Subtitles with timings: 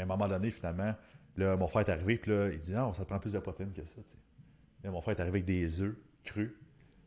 [0.00, 0.94] à un moment donné, finalement,
[1.36, 3.72] là, mon frère est arrivé, puis là, il dit non, ça prend plus de protéines
[3.72, 3.96] que ça.
[3.96, 4.18] tu sais.
[4.84, 6.52] Là, mon frère est arrivé avec des œufs crus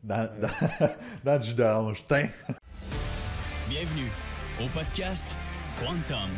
[0.02, 0.88] dans, dans,
[1.24, 2.04] dans du jus d'orange.
[3.68, 4.10] Bienvenue
[4.62, 5.34] au podcast
[5.80, 6.30] Quantum,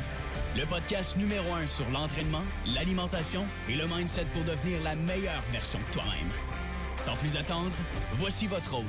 [0.57, 2.43] le podcast numéro un sur l'entraînement,
[2.75, 6.31] l'alimentation et le mindset pour devenir la meilleure version de toi-même.
[7.01, 7.73] Sans plus attendre,
[8.15, 8.85] voici votre hôte,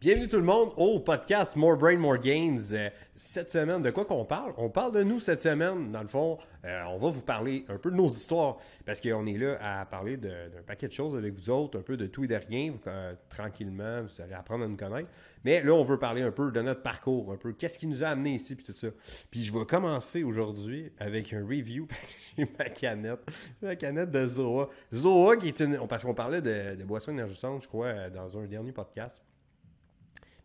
[0.00, 2.72] Bienvenue tout le monde au podcast More Brain, More Gains.
[2.72, 4.54] Euh, cette semaine, de quoi qu'on parle?
[4.56, 5.92] On parle de nous cette semaine.
[5.92, 9.26] Dans le fond, euh, on va vous parler un peu de nos histoires parce qu'on
[9.26, 12.24] est là à parler d'un paquet de choses avec vous autres, un peu de tout
[12.24, 12.72] et de rien.
[12.86, 15.10] Euh, tranquillement, vous allez apprendre à nous connaître.
[15.44, 18.02] Mais là, on veut parler un peu de notre parcours, un peu qu'est-ce qui nous
[18.02, 18.88] a amené ici, puis tout ça.
[19.30, 21.86] Puis je vais commencer aujourd'hui avec un review.
[22.38, 23.20] J'ai ma canette,
[23.60, 24.70] ma canette de Zoa.
[24.94, 25.86] Zoa qui est une...
[25.86, 29.20] Parce qu'on parlait de, de boissons énergisantes, je crois, dans un dernier podcast.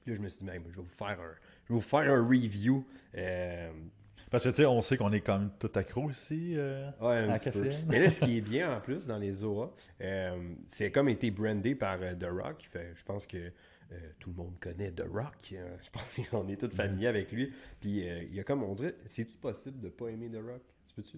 [0.05, 1.33] Puis là, je me suis dit, ben, je vais vous faire un,
[1.63, 2.85] je vais vous faire un review.
[3.17, 3.71] Euh,
[4.29, 6.53] Parce que, tu sais, on sait qu'on est quand même tout accro ici.
[6.55, 7.67] euh, ouais, un à petit peu.
[7.87, 11.31] Mais là, ce qui est bien en plus dans les Zoa, euh, c'est comme été
[11.31, 12.67] brandé par euh, The Rock.
[12.69, 13.51] Fait, je pense que
[14.19, 15.35] tout le monde connaît The Rock.
[15.51, 17.51] Je pense qu'on est tous familiers avec lui.
[17.79, 20.61] Puis il y a comme, on dirait, c'est-tu possible de pas aimer The Rock?
[20.87, 21.17] Tu peux-tu?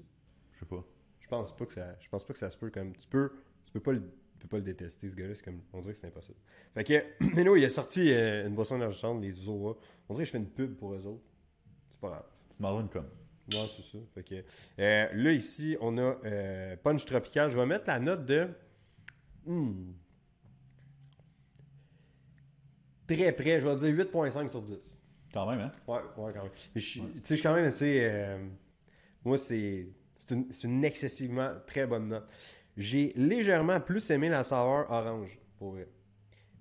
[0.53, 0.83] Je sais pas.
[1.19, 3.31] Je pense pas que ça, je pense pas que ça se peut comme tu peux,
[3.65, 4.01] tu peux pas le,
[4.37, 6.37] tu peux pas le détester ce gars-là, c'est comme on dirait que c'est impossible.
[6.75, 7.03] Fait que
[7.35, 9.75] mais non, il a sorti euh, une boisson énergisante, les Zoa.
[10.07, 11.23] On dirait que je fais une pub pour eux autres.
[11.89, 12.25] C'est pas grave.
[12.55, 13.05] Tu m'en une comme.
[13.51, 13.97] Ouais, c'est ça.
[14.13, 14.35] Fait que
[14.79, 17.49] euh, là ici, on a euh, punch tropical.
[17.49, 18.47] Je vais mettre la note de
[19.45, 19.91] hmm,
[23.07, 23.59] très près.
[23.59, 24.99] Je vais dire 8.5 sur 10.
[25.33, 25.71] Quand même, hein?
[25.87, 26.51] Ouais, ouais, quand même.
[26.75, 28.37] Mais je suis- Tu sais, je suis quand même assez.
[29.23, 29.87] moi, c'est
[30.27, 32.27] c'est une, c'est une excessivement très bonne note.
[32.77, 35.87] J'ai légèrement plus aimé la saveur orange, pour vrai.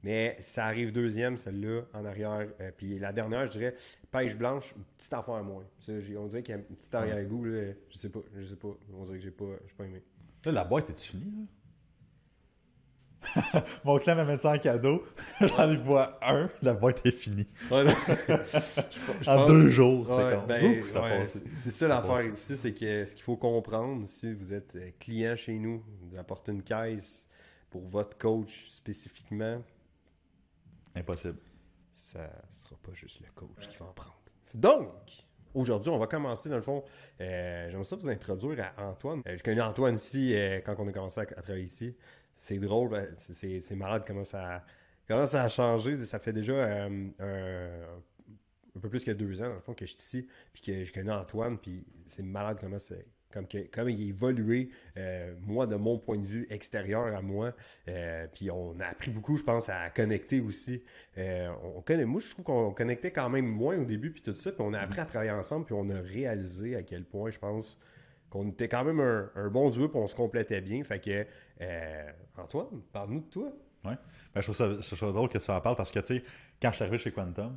[0.02, 2.48] Mais ça arrive deuxième, celle-là, en arrière.
[2.60, 3.74] Euh, puis la dernière, je dirais,
[4.10, 5.64] pêche blanche, petite affaire à moins.
[5.80, 7.72] Ça, on dirait qu'il y a un petit arrière-goût, là.
[7.90, 8.76] Je sais pas, je sais pas.
[8.94, 10.02] On dirait que j'ai pas, pas aimé.
[10.44, 11.42] Là, la boîte est finie, là?
[13.84, 15.04] Mon clan m'a mis ça en cadeau.
[15.40, 17.46] J'en ai vois un, la boîte est finie.
[17.70, 17.94] Ouais, non.
[19.22, 20.08] Je En deux jours.
[20.10, 20.86] Ouais, ben,
[21.26, 25.36] c'est- ça l'affaire ici, c'est que ce qu'il faut comprendre, si vous êtes euh, client
[25.36, 27.28] chez nous, vous apportez une caisse
[27.70, 29.62] pour votre coach spécifiquement,
[30.94, 31.38] Impossible.
[31.94, 34.14] ça sera pas juste le coach qui va en prendre.
[34.54, 34.88] Donc,
[35.52, 36.82] aujourd'hui, on va commencer dans le fond.
[37.20, 39.20] euh, J'aimerais ça vous introduire à Antoine.
[39.26, 41.94] Euh, je connais Antoine ici euh, quand on a commencé à, à travailler ici.
[42.36, 44.64] C'est drôle, ben, c'est- malade comment ça,
[45.08, 45.98] comment ça a changé.
[46.04, 47.08] Ça fait déjà euh,
[48.74, 50.84] un, peu plus que deux ans, dans le fond, que je suis ici, puis que
[50.84, 53.06] je connais Antoine, puis c'est malade comment c'est.
[53.32, 57.20] Comme, que, comme il a évolué, euh, moi, de mon point de vue extérieur à
[57.20, 57.54] moi.
[57.86, 60.82] Euh, puis on a appris beaucoup, je pense, à connecter aussi.
[61.18, 64.52] On connaît, moi, je trouve qu'on connectait quand même moins au début, puis tout ça.
[64.52, 67.38] Puis on a appris à travailler ensemble, puis on a réalisé à quel point, je
[67.38, 67.78] pense,
[68.30, 70.82] qu'on était quand même un, un bon duo, puis on se complétait bien.
[70.84, 71.26] Fait que,
[71.60, 73.52] euh, Antoine, parle-nous de toi.
[73.84, 73.94] Ouais.
[74.34, 76.18] Ben, je, trouve ça, je trouve ça drôle que tu en parles parce que, tu
[76.18, 76.24] sais,
[76.60, 77.56] quand je suis arrivé chez Quantum,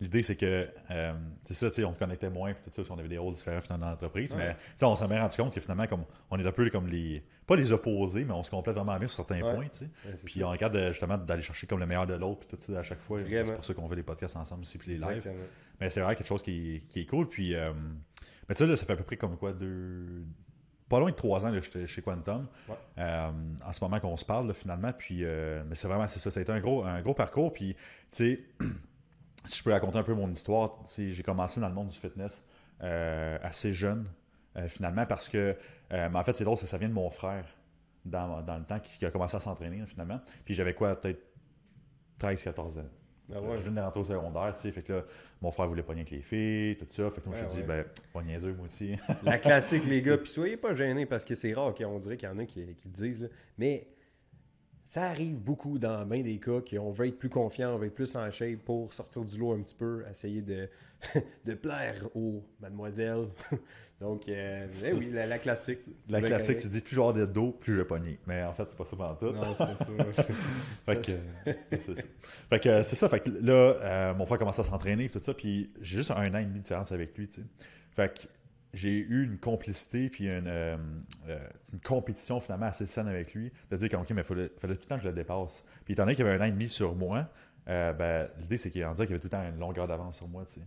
[0.00, 1.12] l'idée, c'est que, euh,
[1.44, 3.34] c'est ça, tu sais, on se connectait moins, puis tout ça, on avait des rôles
[3.34, 4.38] différents finalement dans l'entreprise, Ouais.
[4.38, 6.68] mais, tu sais, on s'est bien rendu compte que finalement, comme, on est un peu
[6.70, 9.54] comme les, pas les opposés, mais on se complète vraiment bien sur certains Ouais.
[9.54, 9.84] points, tu sais.
[10.06, 10.46] Ouais, Puis ça.
[10.46, 13.00] on regarde justement d'aller chercher comme le meilleur de l'autre, puis tout ça, à chaque
[13.00, 13.20] fois.
[13.28, 15.08] C'est pour ça qu'on fait les podcasts ensemble aussi, puis les lives.
[15.16, 15.44] Exactement.
[15.80, 17.28] Mais c'est vraiment quelque chose qui, qui est cool.
[17.28, 17.70] Puis, euh,
[18.48, 20.24] mais tu sais, là, ça fait à peu près comme quoi, deux.
[20.88, 22.46] Pas loin de trois ans, là, j'étais chez Quantum.
[22.68, 22.76] Ouais.
[22.98, 23.30] Euh,
[23.64, 24.92] en ce moment qu'on se parle, là, finalement.
[24.92, 26.30] Puis, euh, mais c'est vraiment, c'est ça.
[26.30, 27.52] Ça a été un gros, un gros parcours.
[27.52, 27.80] Puis, tu
[28.10, 28.44] sais,
[29.46, 31.88] si je peux raconter un peu mon histoire, tu sais, j'ai commencé dans le monde
[31.88, 32.46] du fitness
[32.82, 34.06] euh, assez jeune,
[34.68, 35.54] finalement, parce que,
[35.90, 37.44] mais en fait, c'est drôle, ça, ça vient de mon frère
[38.06, 40.20] dans, dans le temps qui, qui a commencé à s'entraîner, finalement.
[40.44, 41.20] Puis, j'avais quoi, peut-être
[42.20, 42.84] 13-14 ans.
[43.34, 43.58] Ah ouais.
[43.58, 45.02] Je venais de rentrer au secondaire, tu sais, fait que là,
[45.42, 47.52] mon frère voulait pogner avec les filles, tout ça, fait que moi, je me Ouais,
[47.52, 48.96] suis dit, ben, pas niaiseux, moi aussi.
[49.24, 50.16] La classique, les gars.
[50.22, 52.54] Puis soyez pas gênés parce que c'est rare qu'on dirait qu'il y en a qui,
[52.76, 53.22] qui le disent.
[53.22, 53.28] là.
[53.58, 53.86] Mais
[54.86, 57.94] ça arrive beaucoup dans bien des cas qu'on veut être plus confiant, on veut être
[57.94, 60.68] plus en shape pour sortir du lot un petit peu, essayer de,
[61.44, 63.26] de plaire aux mademoiselles.
[64.00, 65.78] Donc, euh, eh oui, la, la classique.
[66.08, 68.18] La classique, tu dis, plus genre de dos, plus je vais pogner.
[68.26, 69.32] Mais en fait, c'est pas ça pendant tout.
[69.32, 70.22] Non, c'est pas ça.
[70.86, 71.12] Fait que,
[71.48, 72.02] euh, c'est ça.
[72.50, 73.08] Fait que, euh, c'est ça.
[73.08, 75.32] Fait que là, euh, mon frère commençait à s'entraîner et tout ça.
[75.32, 77.46] Puis j'ai juste un an et demi de différence avec lui, tu sais.
[77.96, 78.28] Fait que
[78.74, 80.76] j'ai eu une complicité puis une, euh,
[81.28, 83.52] euh, une compétition finalement assez saine avec lui.
[83.70, 85.64] De dire qu'il fallait, fallait tout le temps que je le dépasse.
[85.84, 87.28] Puis étant donné qu'il avait un an et demi sur moi,
[87.68, 90.16] euh, ben, l'idée c'est qu'il en disait qu'il avait tout le temps une longueur d'avance
[90.16, 90.66] sur moi, tu sais.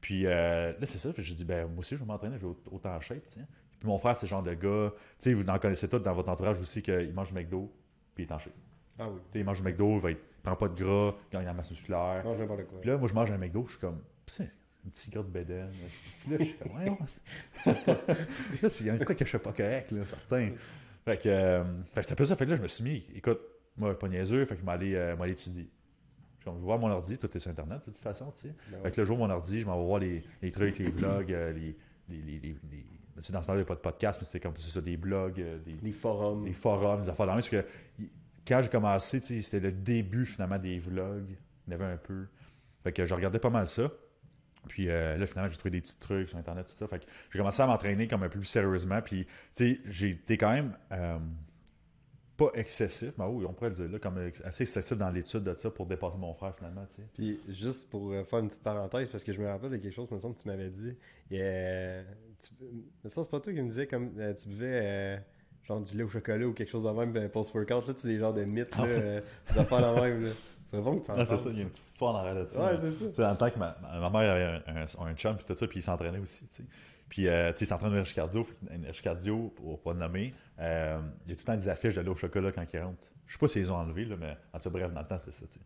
[0.00, 1.10] Puis euh, là, c'est ça.
[1.18, 3.40] J'ai dit, ben, moi aussi, je vais m'entraîner, je vais au- autant en shape, tu
[3.40, 3.46] sais.
[3.80, 6.14] Puis mon frère, c'est le genre de gars, tu sais, vous en connaissez tous dans
[6.14, 7.72] votre entourage aussi, qu'il mange du McDo,
[8.14, 8.52] puis il est en shape.
[8.98, 9.20] Ah oui.
[9.34, 12.24] Il mange du McDo, il prend pas de gras, gagne la masse musculaire.
[12.24, 12.80] N'importe quoi.
[12.80, 14.50] Puis là, moi, je mange un McDo, je suis comme, c'est
[14.86, 15.70] un petit gars de bédaine.
[16.20, 16.98] Puis là, je suis comme, voyons.
[17.66, 20.50] là, il y a un quoi que je fais pas correct, là, certain.
[21.04, 22.36] Fait que, euh, fait que c'est un peu ça.
[22.36, 23.40] Fait que là, je me suis mis, écoute,
[23.76, 25.68] moi, pas niaiseux, fait que je m'allais euh, m'allais étudier.
[26.40, 28.54] Je vais voir mon ordi, tout est sur Internet, de toute façon, tu sais.
[28.70, 30.90] Ben Fait que je vois mon ordi, je m'en vais voir les, les trucs, les
[30.90, 31.76] vlogs, euh, les.
[32.08, 32.86] les, les, les, les-
[33.18, 34.70] tu sais, dans ce temps-là, il n'y a pas de podcast, mais c'était comme c'est
[34.70, 36.44] ça, des blogs, euh, des, Les forums.
[36.44, 37.64] des forums, des affaires dans le même, parce que
[38.46, 41.28] quand j'ai commencé, c'était le début finalement des vlogs.
[41.66, 42.26] Il y en avait un peu.
[42.84, 43.90] Fait que je regardais pas mal ça.
[44.68, 46.86] Puis euh, là, finalement, j'ai trouvé des petits trucs sur Internet, tout ça.
[46.86, 49.00] Fait que j'ai commencé à m'entraîner comme un peu plus sérieusement.
[49.02, 51.18] Puis, tu sais, été quand même euh,
[52.36, 55.54] pas excessif, mais oui, on pourrait le dire, là, comme assez excessif dans l'étude de
[55.54, 57.08] ça pour dépasser mon frère, finalement, tu sais.
[57.12, 59.94] Puis juste pour euh, faire une petite parenthèse, parce que je me rappelle de quelque
[59.94, 60.94] chose, me semble que tu m'avais dit.
[61.30, 62.04] Et, euh,
[62.40, 62.50] tu,
[63.02, 65.20] mais ça, c'est pas toi qui me disais comme euh, tu buvais
[65.68, 67.86] genre du lait au chocolat ou quelque chose de même ben, post-workout.
[67.86, 69.20] Là, tu des genres de mythes, là, euh,
[69.50, 70.24] des affaires de même.
[70.24, 70.30] Là.
[70.70, 72.34] C'est bon que Ah, c'est ça, il y a une petite histoire en arrière.
[72.36, 73.06] Ouais, c'est ça.
[73.08, 75.44] Tu sais, dans le temps que ma, ma- mère avait un, un, un chum, puis
[75.46, 76.64] tout ça, puis il s'entraînait aussi, tu sais.
[77.08, 78.46] Puis, euh, tu sais, il s'entraîne au cardio,
[79.02, 80.34] cardio, pour pas le nommer.
[80.60, 82.80] Euh, il y a tout le temps des affiches de lait au chocolat quand il
[82.80, 82.98] rentre.
[83.26, 85.18] Je sais pas s'ils ont enlevé, là, mais en tout cas, bref, dans le temps,
[85.18, 85.60] c'était ça, tu sais.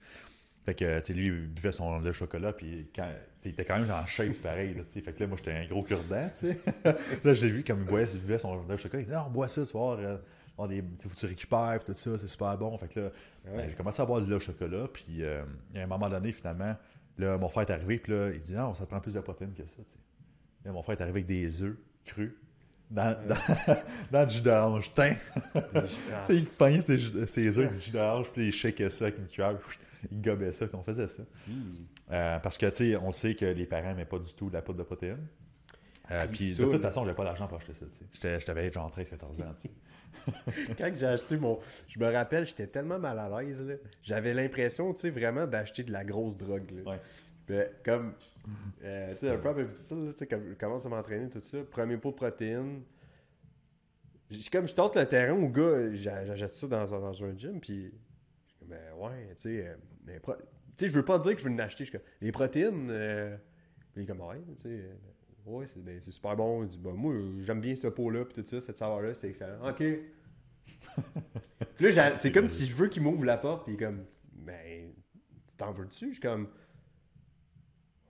[0.65, 3.09] Fait que, tu sais, lui, il buvait son lait au chocolat, puis quand,
[3.45, 5.01] il était quand même en shape pareil, tu sais.
[5.01, 6.59] Fait que là, moi, j'étais un gros cure-dent, tu sais.
[7.25, 9.03] là, j'ai vu comme il, boit, il buvait son lait au chocolat.
[9.03, 9.99] Il dit, non, bois ça, vas voir.
[9.99, 10.19] euh,
[10.53, 12.77] avoir des, tu sais, faut que tu récupères, puis tout ça, c'est super bon.
[12.79, 13.11] Fait que là,
[13.47, 13.57] Ouais.
[13.57, 15.43] ben, j'ai commencé à boire au chocolat, puis euh,
[15.75, 16.77] a un moment donné, finalement,
[17.19, 19.53] là, mon frère est arrivé, puis là, il dit non, ça prend plus de protéines
[19.55, 19.83] que ça.
[20.65, 22.33] Là, mon frère est arrivé avec des œufs crus
[22.91, 23.75] dans, dans,
[24.13, 24.93] dans du jus d'orange.
[24.99, 25.15] Ah,
[26.29, 29.27] il pognait ses, ses œufs avec du jus d'orange, puis il shakeait ça avec une
[29.27, 29.59] cuillère,
[30.11, 31.23] il gobait ça, qu'on faisait ça.
[31.49, 31.53] hmm.
[32.13, 34.55] Euh, parce que, tu sais, on sait que les parents n'aimaient pas du tout de
[34.55, 35.27] la poudre de protéines.
[36.13, 37.87] Euh, Ah, puis de toute façon, j'avais pas d'argent pour acheter ça.
[37.87, 38.05] tu sais.
[38.13, 39.55] J'étais- J'avais genre 13-14 ans.
[40.79, 41.59] Quand j'ai acheté mon.
[41.89, 43.67] Je me rappelle, j'étais tellement mal à l'aise.
[43.67, 43.75] là.
[44.03, 46.71] J'avais l'impression, tu sais, vraiment d'acheter de la grosse drogue.
[46.71, 46.91] Là.
[46.93, 47.01] Ouais.
[47.47, 48.15] Puis, comme.
[48.85, 51.59] euh, tu sais, un peu tu sais, comme je commence à m'entraîner, tout ça.
[51.71, 52.83] Premier pot de protéines.
[54.51, 57.93] Comme je tente le terrain au gars, j'a- j'achète ça dans, dans un gym, puis.
[58.61, 59.67] je Ben ouais, tu sais.
[60.09, 60.37] euh, pro-
[60.77, 61.85] Tu sais, je veux pas dire que je veux en acheter.
[61.85, 62.89] Je suis comme, les protéines.
[62.91, 63.37] euh,
[63.95, 64.89] Puis comme, ouais, tu sais.
[65.45, 66.63] Ouais, c'est ben, c'est super bon.
[66.63, 69.69] Il dit, ben, moi, j'aime bien ce pot-là, puis tout ça, cette saveur-là, c'est excellent.
[69.69, 69.83] Ok.
[71.77, 74.93] Puis là, c'est comme si je veux qu'il m'ouvre la porte, puis comme, ben,
[75.49, 76.09] tu t'en veux dessus?
[76.09, 76.49] Je suis comme,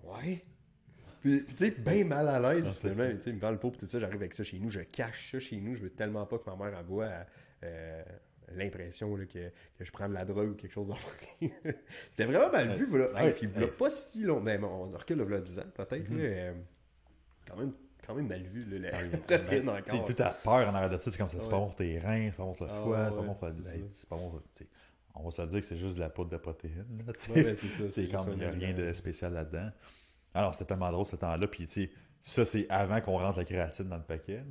[0.03, 0.45] ouais.
[1.21, 3.71] Puis, tu sais, bien mal à l'aise, finalement, tu sais, il me vend le pot,
[3.71, 5.91] puis tout ça, j'arrive avec ça chez nous, je cache ça chez nous, je veux
[5.91, 8.03] tellement pas que ma mère avoue euh,
[8.55, 9.25] l'impression que,
[9.79, 10.97] que je prends de la drogue ou quelque chose dans
[12.11, 13.13] C'était vraiment mal vu, voilà.
[13.13, 16.11] Ouais, Hey, puis pas si long, mais bon, on recule là, voilà 10 ans, peut-être,
[16.11, 16.53] là, euh,
[17.47, 17.73] quand même,
[18.07, 20.05] quand même mal vu, là, la protéine Ah, Puis encore.
[20.15, 21.11] tout a peur en arrière de ça.
[21.11, 21.39] C'est comme ça.
[21.41, 23.23] C'est pas bon pour tes reins, c'est pas bon pour le Ah, foie, c'est pas
[23.23, 23.55] bon pour la
[23.93, 24.43] c'est pas bon pour-
[25.15, 26.87] On va se dire que c'est juste de la poudre de protéines.
[27.07, 27.13] là.
[27.35, 27.55] Ouais, ben,
[27.91, 29.71] c'est comme il n'y a rien de spécial là-dedans.
[30.35, 31.47] Alors, c'était tellement drôle ce temps-là.
[31.47, 31.91] Puis, tu sais,
[32.23, 34.43] ça, c'est avant qu'on rentre la kératine dans le paquet.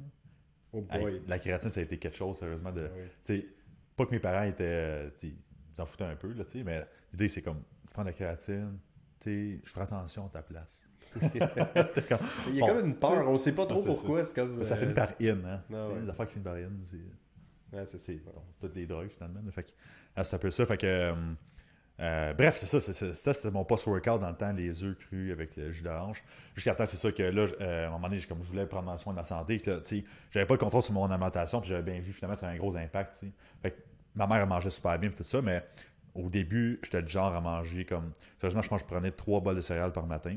[0.73, 1.21] Oh boy.
[1.27, 2.71] la kératine, ça a été quelque chose, sérieusement.
[2.71, 3.09] De, Ouais.
[3.23, 3.45] sais,
[3.97, 5.11] pas que mes parents étaient.
[5.23, 5.35] ils
[5.75, 8.77] s'en foutaient un peu, là, mais l'idée, c'est comme, prends la kératine,
[9.25, 10.81] je ferai attention à ta place.
[11.13, 11.29] Comme,
[12.47, 14.63] Il y bon, a comme une peur, on sait pas trop pourquoi, c'est comme...
[14.63, 15.61] Ça euh, finit par in, hein.
[15.73, 16.01] Ah, ouais.
[16.01, 17.77] Les affaires qui finissent par in, c'est.
[17.77, 19.41] ouais, c'est bon, toutes les drogues finalement.
[19.51, 19.71] Fait que,
[20.15, 20.65] ah, c'est un peu ça.
[20.65, 21.13] Fait que, euh,
[21.99, 23.33] euh, bref, c'est ça.
[23.33, 26.23] c'était mon post-workout dans le temps, les œufs crus avec le jus d'orange.
[26.55, 29.13] Jusqu'à temps, c'est ça que là, à un moment donné, comme je voulais prendre soin
[29.13, 29.61] de ma santé,
[30.31, 32.59] j'avais pas le contrôle sur mon alimentation, puis j'avais bien vu finalement, ça avait un
[32.59, 33.23] gros impact.
[33.61, 33.77] Fait que
[34.15, 35.63] ma mère, elle mangeait super bien, tout ça, mais
[36.15, 38.11] au début, j'étais du genre à manger comme.
[38.39, 40.35] Sérieusement, je pense que je prenais trois bols de céréales par matin.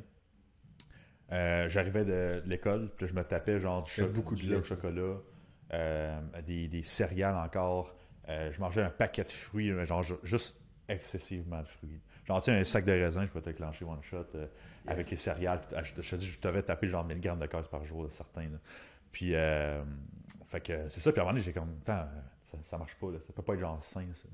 [1.32, 4.62] Euh, J'arrivais de l'école, puis je me tapais genre du, cho- beaucoup de lait au
[4.62, 5.16] chocolat,
[5.72, 7.94] euh, des, des céréales encore.
[8.28, 10.56] Euh, je mangeais un paquet de fruits, mais genre ju- juste
[10.88, 12.00] excessivement de fruits.
[12.26, 14.26] Genre, tu sais, un sac de raisin, je peux te clencher one shot
[14.86, 15.60] avec les céréales.
[15.82, 18.42] Je, te dis, je devais taper genre 1000 grammes de casse par jour, certains.
[18.44, 18.58] là.
[19.12, 19.32] Puis,
[20.46, 21.10] fait que c'est ça.
[21.12, 22.08] Puis à un moment donné, j'ai comme, Attends,
[22.50, 23.18] ça, ça marche pas, là.
[23.26, 24.28] ça peut pas être genre sain, ça.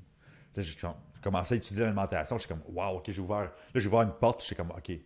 [0.55, 2.37] Là, j'ai com- commencé à étudier l'alimentation.
[2.37, 3.43] J'étais comme, waouh, ok, j'ai ouvert.
[3.43, 4.43] Là, j'ai ouvert une porte.
[4.43, 5.01] J'étais comme, ok, il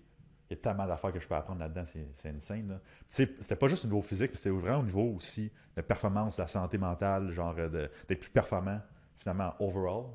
[0.49, 1.83] y a tellement d'affaires que je peux apprendre là-dedans.
[2.13, 2.69] C'est, insane.
[2.69, 2.79] Là.
[3.09, 6.41] C'était pas juste au niveau physique, mais c'était vraiment au niveau aussi de performance, de
[6.41, 8.79] la santé mentale, genre euh, d'être plus performant,
[9.17, 10.05] finalement, overall.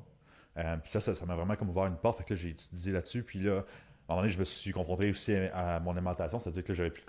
[0.57, 2.17] Euh, puis ça, ça, m'a vraiment comme ouvert une porte.
[2.19, 3.23] Fait que j'ai étudié là-dessus.
[3.23, 3.63] Puis là, à un
[4.09, 6.39] moment donné, je me suis confronté aussi à, mon alimentation.
[6.39, 7.05] C'est-à-dire que j'avais plus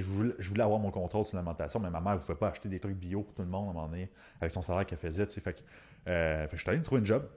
[0.00, 2.68] je voulais, je avoir mon contrôle sur l'alimentation, mais ma mère ne pouvait pas acheter
[2.68, 4.98] des trucs bio pour tout le monde à un moment donné, avec son salaire qu'elle
[4.98, 5.26] faisait.
[5.26, 5.60] Fait que,
[6.08, 7.28] euh, fait que je suis allé me trouver une job.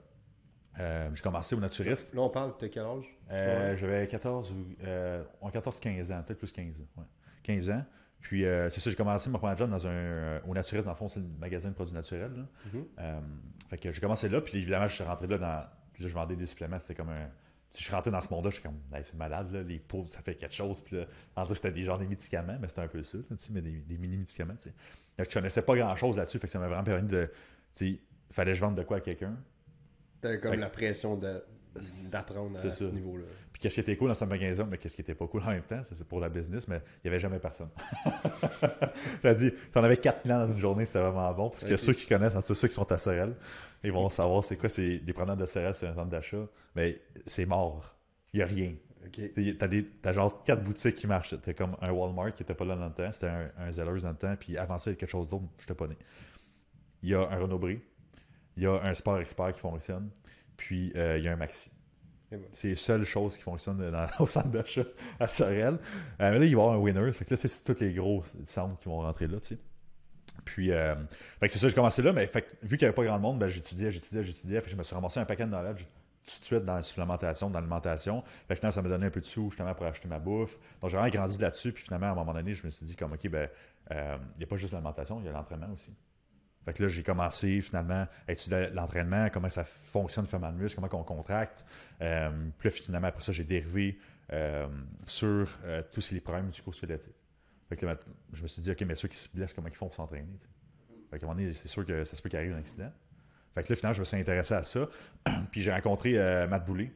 [0.78, 2.14] Euh, j'ai commencé au naturiste.
[2.14, 3.04] Là, on parle de quel âge?
[3.30, 4.54] Euh, J'avais 14 ou
[4.84, 6.84] euh, 14-15 ans, peut-être plus 15 ans.
[6.98, 7.04] ouais.
[7.42, 7.84] 15 ans.
[8.20, 10.92] Puis euh, c'est ça, j'ai commencé mon premier job dans un, euh, au naturiste, dans
[10.92, 12.32] le fond, c'est le magasin de produits naturels.
[12.34, 12.42] là.
[12.72, 12.84] Mhm.
[12.98, 13.20] Euh,
[13.70, 15.64] fait que j'ai commencé là, puis évidemment, je suis rentré là dans.
[15.92, 17.28] Puis là, je vendais des suppléments, c'était comme un.
[17.70, 20.06] si je rentrais dans ce monde-là, je suis comme, Hey, c'est malade, là, les pots,
[20.06, 20.80] ça fait quelque chose.
[20.80, 21.04] Puis là,
[21.36, 23.78] en dire c'était des genres des médicaments, mais c'était un peu ça, là, mais des,
[23.78, 24.54] des mini-médicaments.
[25.18, 27.30] Je connaissais pas grand-chose là-dessus, fait que ça m'a vraiment permis de.
[28.30, 29.36] fallait que je vende de quoi à quelqu'un.
[30.20, 33.24] T'avais comme Fait la pression d'apprendre à C'est ce niveau-là.
[33.52, 35.46] Puis qu'est-ce qui était cool dans ce magasin, mais qu'est-ce qui était pas cool en
[35.46, 37.70] même temps, c'est pour la business, mais il n'y avait jamais personne.
[39.24, 41.50] J'ai dit, si on avait 4 clients dans une journée, c'était vraiment bon.
[41.50, 43.34] Parce que ceux qui connaissent, c'est ceux qui sont à Sorel,
[43.82, 46.46] ils vont savoir c'est quoi, c'est les preneurs de Sorel sur un centre d'achat.
[46.74, 47.96] Mais c'est mort.
[48.34, 48.74] Il n'y a rien.
[49.06, 49.32] OK.
[49.32, 51.34] T'sais, T'as, des, t'as genre quatre boutiques qui marchent.
[51.40, 54.02] T'as comme un Walmart qui était pas là dans le temps, c'était un, un Zellers
[54.02, 55.86] dans le temps, puis avant ça, il y a quelque chose d'autre, je n'étais pas
[55.86, 55.96] né.
[57.02, 57.80] Il y a un Renault Bré,
[58.56, 60.10] il y a un Sport Expert qui fonctionne,
[60.56, 61.70] puis euh, il y a un Maxi.
[62.52, 64.82] C'est les seules choses qui fonctionnent dans- au centre d'achat
[65.20, 65.74] à Sorel.
[65.74, 65.78] Euh,
[66.18, 67.12] mais là, il va y avoir un Winners.
[67.12, 69.58] Fait que là, c'est tous les gros centres qui vont rentrer là, tu sais.
[70.44, 70.94] Puis, euh,
[71.42, 73.38] c'est ça, j'ai commencé là, mais fait que, vu qu'il n'y avait pas grand monde,
[73.38, 74.60] ben, j'étudiais, j'étudiais, j'étudiais.
[74.60, 75.84] Fait que je me suis ramassé un paquet de knowledge
[76.24, 78.22] tout de suite dans la supplémentation, dans l'alimentation.
[78.48, 80.58] Fait que finalement, ça m'a donné un peu de sous justement pour acheter ma bouffe.
[80.80, 81.72] Donc, j'ai vraiment grandi là-dessus.
[81.72, 83.48] Puis finalement, à un moment donné, je me suis dit comme, OK, ben,
[83.92, 85.92] euh, il n'y a pas juste l'alimentation, il y a l'entraînement aussi.
[86.66, 90.80] Fait que là, j'ai commencé finalement à étudier l'entraînement, comment ça fonctionne faire mal muscle,
[90.80, 91.64] comment on contracte.
[92.02, 94.00] Euh, puis là, finalement, après ça, j'ai dérivé
[94.32, 94.66] euh,
[95.06, 97.14] sur euh, tous les problèmes musculo-squelettiques.
[97.68, 97.96] Fait que là,
[98.32, 100.26] je me suis dit, OK, mais ceux qui se blessent, comment ils font pour s'entraîner?
[101.08, 102.90] Fait qu'à un moment donné, c'est sûr que ça se peut qu'il arrive un accident.
[103.54, 104.88] Fait que là, finalement, je me suis intéressé à ça.
[105.52, 106.14] puis j'ai rencontré
[106.48, 106.92] Matt Boulay.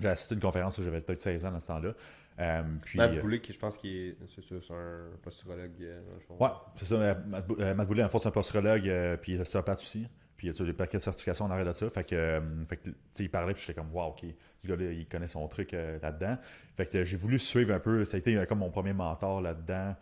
[0.00, 1.92] J'ai assisté à une conférence où j'avais peut-être 16 ans dans ce temps-là.
[2.38, 5.94] Euh, puis, Matt euh, Boulet, qui je pense qu'il est, c'est un posturologue, euh.
[6.38, 7.14] Ouais, c'est ça.
[7.26, 10.06] Matt Bou- Matt Boulay, en fait, c'est un posturologue, euh, puis il est ostéopathe aussi.
[10.36, 11.88] Puis il y a des paquets de certifications en arrière de ça.
[11.90, 12.88] Fait que, euh, fait que,
[13.20, 14.24] il parlait, puis j'étais comme, wow, OK,
[14.60, 16.36] ce gars-là, il connaît son truc euh, là-dedans.
[16.76, 18.04] Fait que j'ai voulu suivre un peu.
[18.04, 19.94] Ça a été comme mon premier mentor là-dedans.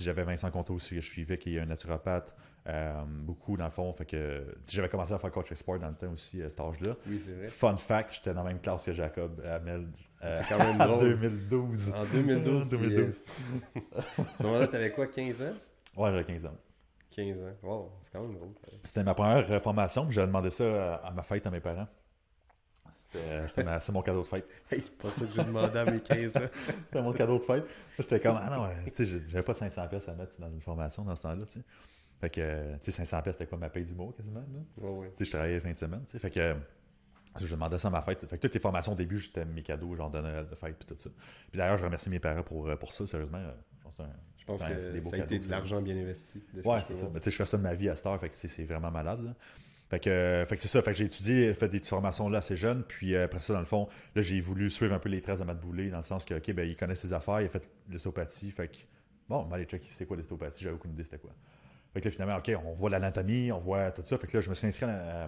[0.00, 2.34] J'avais Vincent Conto aussi que je suivais, qui est un naturopathe.
[2.66, 3.92] Euh, beaucoup, dans le fond.
[3.92, 6.94] Fait que, j'avais commencé à faire coach export dans le temps aussi, à cet âge-là.
[7.06, 7.48] Oui, c'est vrai.
[7.48, 9.86] Fun fact, j'étais dans la même classe que Jacob Hamel.
[10.22, 11.18] euh, quand même en drôle.
[11.20, 11.92] 2012.
[11.94, 12.68] En 2012.
[12.70, 13.22] 2012.
[13.72, 15.44] puis, euh, à ce moment-là, t'avais quoi, 15 ans?
[15.96, 16.56] Ouais, j'avais 15 ans.
[17.10, 17.52] 15 ans.
[17.62, 18.48] Wow, c'est quand même drôle.
[18.82, 21.60] C'était ma première euh, formation, puis j'avais demandé ça euh, à ma fête à mes
[21.60, 21.86] parents.
[23.16, 24.44] Euh, c'est mon cadeau de fête.
[24.68, 26.40] Hey, c'est pas ça que j'ai demandé à mes 15 ans.
[26.66, 27.64] C'était mon cadeau de fête.
[27.96, 30.50] J'étais comme, ah non, euh, tu sais, j'avais pas de 500 pièces à mettre dans
[30.50, 31.64] une formation dans ce temps-là, tu sais.
[32.24, 34.60] Fait que, tu sais, 500 pièces c'était quoi ma paye du mois quasiment, là?
[34.78, 35.08] Ouais, ouais.
[35.16, 36.18] Tu sais, je travaillais fin de semaine, tu sais.
[36.18, 36.54] Fait que,
[37.38, 38.20] je demandais ça à ma fête.
[38.26, 40.76] Fait que toutes les formations au début, j'étais mes cadeaux, genre de Noël, de fête,
[40.78, 41.10] puis tout ça.
[41.50, 43.40] Puis d'ailleurs, je remercie mes parents pour, euh, pour ça, sérieusement.
[43.42, 45.38] Je pense que c'est un- Je pense Ouais, que c'est des beaux ça a été
[45.38, 46.38] de l'argent bien investi.
[46.38, 47.08] de ce que Ouais, je c'est ça.
[47.12, 48.64] Mais tu sais, je fais ça de ma vie à cette heure, fait que c'est
[48.64, 49.22] vraiment malade.
[49.24, 49.34] Là.
[49.90, 50.80] Fait que, euh, fait que c'est ça.
[50.82, 52.82] Fait que j'ai étudié, fait des petites formations là assez jeune.
[52.84, 55.40] Puis euh, après ça, dans le fond, là, j'ai voulu suivre un peu les traces
[55.40, 57.48] de Matt Boulay, dans le sens que, OK, ben, il connaît ses affaires, il a
[57.48, 58.50] fait l'ostéopathie.
[58.50, 58.76] Fait que,
[59.28, 61.30] bon, on va aller checker c'est quoi l'ostéopathie, j'avais aucune idée c'était quoi.
[61.94, 64.18] Fait que là, finalement, OK, on voit l'anatomie, on voit tout ça.
[64.18, 65.26] Fait que là, je me suis inscrit en, euh,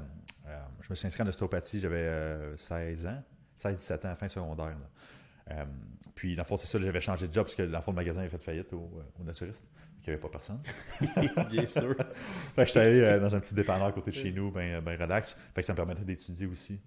[0.49, 3.23] euh, je me suis inscrit en ostéopathie, j'avais euh, 16 ans,
[3.63, 4.67] 16-17 ans, fin secondaire.
[4.67, 5.53] là.
[5.53, 5.65] Euh,
[6.15, 7.93] puis, dans le fond, c'est ça, j'avais changé de job parce que, dans le fond,
[7.93, 9.65] le magasin avait fait faillite au, euh, au naturiste.
[10.03, 10.61] Il n'y avait pas personne.
[11.51, 11.95] Bien sûr.
[12.55, 14.81] Fait que j'étais allé euh, dans un petit dépanneur à côté de chez nous, ben,
[14.81, 15.37] ben relax.
[15.55, 16.81] Fait que ça me permettait d'étudier aussi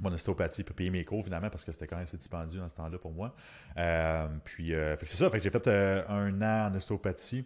[0.00, 2.68] mon ostéopathie puis payer mes cours finalement parce que c'était quand même assez dispendieux dans
[2.68, 3.34] ce temps-là pour moi.
[3.76, 7.44] Euh, puis euh, c'est ça, fait que j'ai fait euh, un an en ostéopathie.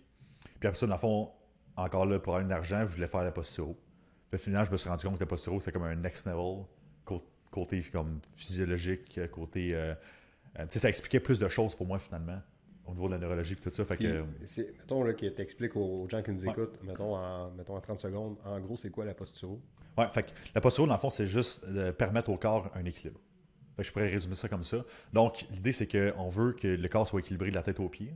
[0.60, 1.30] Puis après ça, dans le fond,
[1.76, 3.76] encore là, pour avoir de l'argent, je voulais faire la posturo.
[4.30, 6.64] Puis finalement, je me suis rendu compte que la posturo, c'était comme un next level,
[7.04, 9.74] cô- côté comme physiologique, côté.
[9.74, 9.94] euh,
[10.58, 12.40] euh, tu sais, ça expliquait plus de choses pour moi finalement,
[12.86, 13.84] au niveau de la neurologie et tout ça.
[13.84, 16.50] Fait Puis, que, c'est- mettons là, que t'expliques aux, aux gens qui nous Ouais.
[16.50, 19.60] écoutent, mettons en, mettons en 30 secondes, en gros, c'est quoi la posturo?
[19.98, 22.84] Ouais, fait que la posture, dans le fond, c'est juste de permettre au corps un
[22.84, 23.20] équilibre.
[23.76, 24.84] Fait que je pourrais résumer ça comme ça.
[25.12, 28.14] Donc, l'idée, c'est qu'on veut que le corps soit équilibré de la tête aux pieds.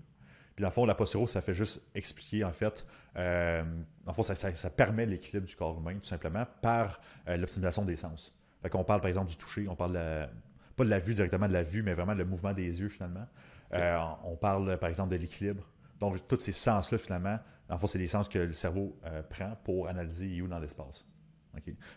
[0.57, 2.85] Puis, dans le fond, la posture, ça fait juste expliquer, en fait,
[3.17, 3.63] euh,
[4.05, 6.99] dans le fond, ça, ça- ça permet l'équilibre du corps humain, tout simplement, par
[7.29, 8.35] euh, l'optimisation des sens.
[8.63, 10.27] Fait qu'on parle, par exemple, du toucher, on parle de
[10.75, 13.27] pas de la vue directement de la vue, mais vraiment le mouvement des yeux, finalement.
[13.73, 15.63] Euh, on parle, par exemple, de l'équilibre.
[16.01, 17.39] Donc, tous ces sens-là, finalement,
[17.71, 20.49] le fond, c'est des sens que le cerveau euh, prend pour analyser il est où
[20.49, 21.05] dans l'espace.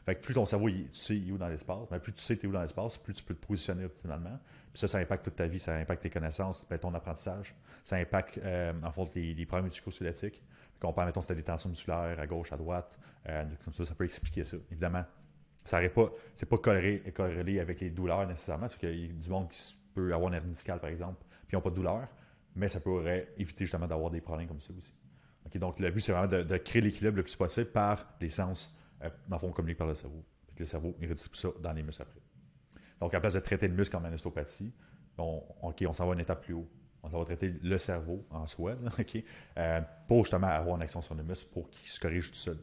[0.06, 2.22] Fait que plus ton cerveau, tu sais, il est où dans l'espace, mais plus tu
[2.22, 4.40] sais, tu es où dans l'espace, plus tu peux te positionner optimalement.
[4.72, 7.98] Puis ça, ça impacte toute ta vie, ça impacte tes connaissances, ben, ton apprentissage, ça
[7.98, 10.42] impacte, euh, en fond, les, problèmes musculo-squelettiques.
[10.80, 12.98] Qu'on parle, mettons, si tu as des tensions musculaires à gauche, à droite,
[13.28, 14.58] euh, comme ça, ça peut expliquer ça.
[14.72, 15.04] Évidemment,
[15.66, 19.30] ça n'est pas, c'est pas corrélé, avec les douleurs nécessairement, parce qu'il y a du
[19.30, 22.08] monde qui peut avoir une hernie discale, par exemple, puis ils n'ont pas de douleur,
[22.56, 24.94] mais ça pourrait éviter justement d'avoir des problèmes comme ça aussi.
[25.56, 28.72] Donc, le but, c'est vraiment de créer l'équilibre le plus possible par les sens,
[29.04, 30.24] euh, dans le fond, communique par le cerveau.
[30.56, 32.22] Puis le cerveau, il redistribue ça dans les muscles après.
[33.00, 34.74] Donc, à place de traiter le muscle en ostéopathie,
[35.18, 36.68] on, OK, on s'en va une étape plus haut.
[37.02, 39.24] On s'en va traiter le cerveau en soi, là, OK,
[39.58, 42.58] euh, pour justement avoir une action sur le muscle pour qu'il se corrige tout seul.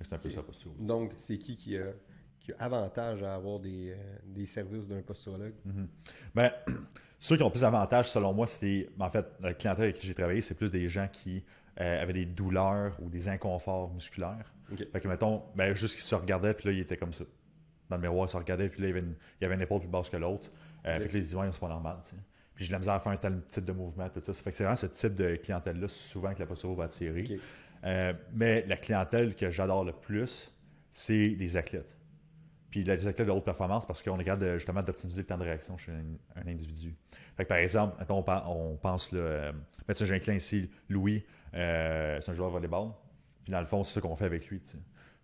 [0.00, 0.72] C'est un peu ça posture.
[0.78, 1.92] Donc, c'est qui qui a
[2.42, 5.54] qu'il y a avantage à avoir des, euh, des services d'un posturologue?
[6.34, 6.50] Ben,
[7.20, 10.14] ceux qui ont plus d'avantages, selon moi, c'est en fait, la clientèle avec qui j'ai
[10.14, 11.44] travaillé, c'est plus des gens qui
[11.80, 14.52] euh, avaient des douleurs ou des inconforts musculaires.
[14.72, 14.86] Ok.
[14.92, 17.24] Fait que, mettons, ben, juste qu'ils se regardaient, puis là, il était comme ça.
[17.88, 19.60] Dans le miroir, il se regardait, puis là, il y avait une, il avait une
[19.62, 20.50] épaule plus basse que l'autre.
[20.86, 20.98] Euh.
[20.98, 21.98] Fait que là, il dit, ouais, c'est pas normal.
[22.54, 24.32] Puis j'ai de la misère à faire un tel type de mouvement, tout ça.
[24.32, 27.24] Fait que c'est vraiment ce type de clientèle-là, souvent, que la posture va attirer.
[27.30, 27.40] Ok.
[27.84, 30.52] Euh, mais la clientèle que j'adore le plus,
[30.92, 31.96] c'est les athlètes.
[32.70, 35.36] Puis les athlètes de haute performance parce qu'on est capable de, justement d'optimiser le temps
[35.36, 36.94] de réaction chez un, un individu.
[37.36, 39.52] Fait que, par exemple, mettons, on, on pense, là, euh,
[39.88, 41.24] mettons, j'ai un client ici, Louis,
[41.54, 42.92] euh, c'est un joueur de volleyball.
[43.44, 44.60] Puis dans le fond, c'est ça qu'on fait avec lui.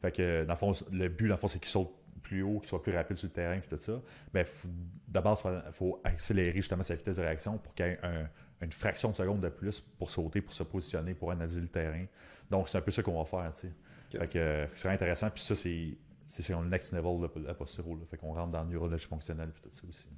[0.00, 1.90] Fait que dans le fond, le but, dans le fond, c'est qu'il saute
[2.22, 4.00] plus haut, qu'il soit plus rapide sur le terrain, puis tout ça.
[4.44, 4.68] Faut-
[5.06, 8.28] d'abord, il faut accélérer justement sa vitesse de réaction pour qu'il y ait un-
[8.60, 12.04] une fraction de seconde de plus pour sauter, pour se positionner, pour analyser le terrain.
[12.50, 13.52] Donc, c'est un peu ça qu'on va faire.
[13.54, 13.72] tu sais.
[14.14, 14.20] Ok.
[14.20, 15.30] Fait que, c'est intéressant.
[15.30, 15.96] Puis ça, c'est
[16.26, 17.96] c'est le next level de la posturo.
[17.96, 18.02] là.
[18.10, 20.08] Fait qu'on rentre dans la neurologie fonctionnelle puis tout ça aussi.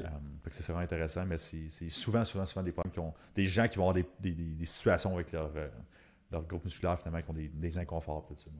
[0.00, 0.04] Euh,
[0.42, 3.14] fait que c'est vraiment intéressant, mais c'est c'est souvent, souvent, souvent des problèmes qui ont
[3.36, 5.68] des gens qui vont avoir des, des- des- des situations avec leur, euh,
[6.32, 8.50] leur groupe musculaire finalement qui ont des, des inconforts tout ça.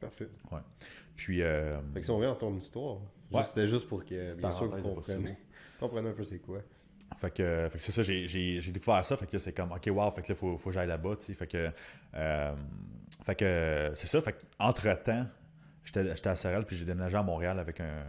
[0.00, 0.28] Parfait.
[1.16, 2.98] Puis euh, Fait que si on revient dans ton histoire,
[3.30, 3.42] Ouais.
[3.44, 5.36] c'était juste pour que, bien sûr, vous compreniez,
[5.80, 6.58] compreniez un peu c'est quoi.
[7.18, 9.16] Fait que, fait que c'est ça, j'ai, découvert ça.
[9.16, 11.26] Fait que c'est comme, OK, wow, fait que là, faut, faut que j'aille là-bas, tu
[11.26, 11.34] sais.
[11.34, 11.70] Fait que,
[12.14, 12.54] euh,
[13.24, 14.20] fait que c'est ça.
[14.20, 15.26] Fait qu'entre-temps,
[15.84, 18.04] j'étais, j'étais à Sorel, puis j'ai déménagé à Montréal avec un,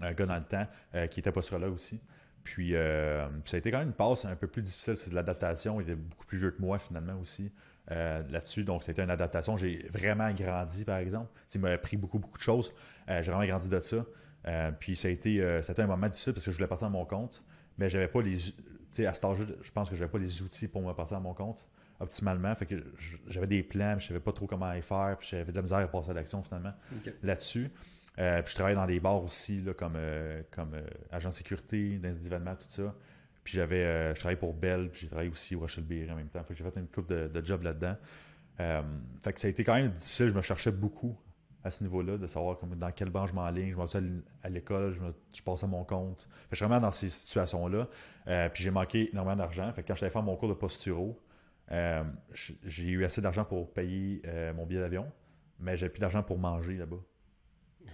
[0.00, 2.00] un gars dans le temps euh, qui était posturologue aussi.
[2.44, 4.96] Puis, euh, puis ça a été quand même une passe un peu plus difficile.
[4.96, 5.80] C'est de l'adaptation.
[5.80, 7.52] Il était beaucoup plus vieux que moi, finalement, aussi,
[7.90, 8.64] euh, là-dessus.
[8.64, 9.56] Donc, c'était une adaptation.
[9.56, 11.30] J'ai vraiment grandi, par exemple.
[11.54, 12.72] Il m'a appris beaucoup, beaucoup de choses.
[13.08, 14.04] Euh, j'ai vraiment grandi de ça.
[14.46, 16.68] Euh, puis, ça a, été, ça a été un moment difficile parce que je voulais
[16.68, 17.42] partir à mon compte
[17.78, 18.36] mais j'avais pas les.
[18.36, 18.52] Tu
[18.92, 21.20] sais, à cet âge je pense que j'avais pas les outils pour me partir à
[21.20, 21.64] mon compte
[21.98, 22.54] optimalement.
[22.54, 22.84] Fait que
[23.26, 25.62] j'avais des plans, mais je savais pas trop comment les faire, puis j'avais de la
[25.62, 26.74] misère à passer à l'action finalement
[27.22, 27.70] là-dessus.
[28.14, 29.96] Puis je travaillais dans des bars aussi, là, comme,
[30.50, 30.74] comme
[31.10, 32.94] agent de sécurité, dans des événements, tout ça.
[33.44, 36.16] Puis j'avais, euh, je travaillais pour Bell, puis j'ai travaillé aussi au Rochelle Berry en
[36.16, 36.42] même temps.
[36.44, 37.96] Fait que j'ai fait une couple de, de jobs là-dedans.
[38.60, 38.82] Euh,
[39.22, 40.28] fait que ça a été quand même difficile.
[40.28, 41.16] Je me cherchais beaucoup
[41.64, 43.70] à ce niveau-là, de savoir comme, dans quelle branche je m'enligne.
[43.70, 43.86] Je m'en
[44.42, 44.96] à l'école,
[45.32, 46.22] je, passais mon compte.
[46.22, 47.88] Fait que je suis vraiment dans ces situations-là.
[48.28, 49.72] Euh, puis j'ai manqué énormément d'argent.
[49.72, 51.20] Fait que quand j'allais faire mon cours de posturo,
[52.64, 54.22] j'ai eu assez d'argent pour payer
[54.54, 55.10] mon billet d'avion,
[55.58, 56.98] mais j'avais plus d'argent pour manger là-bas.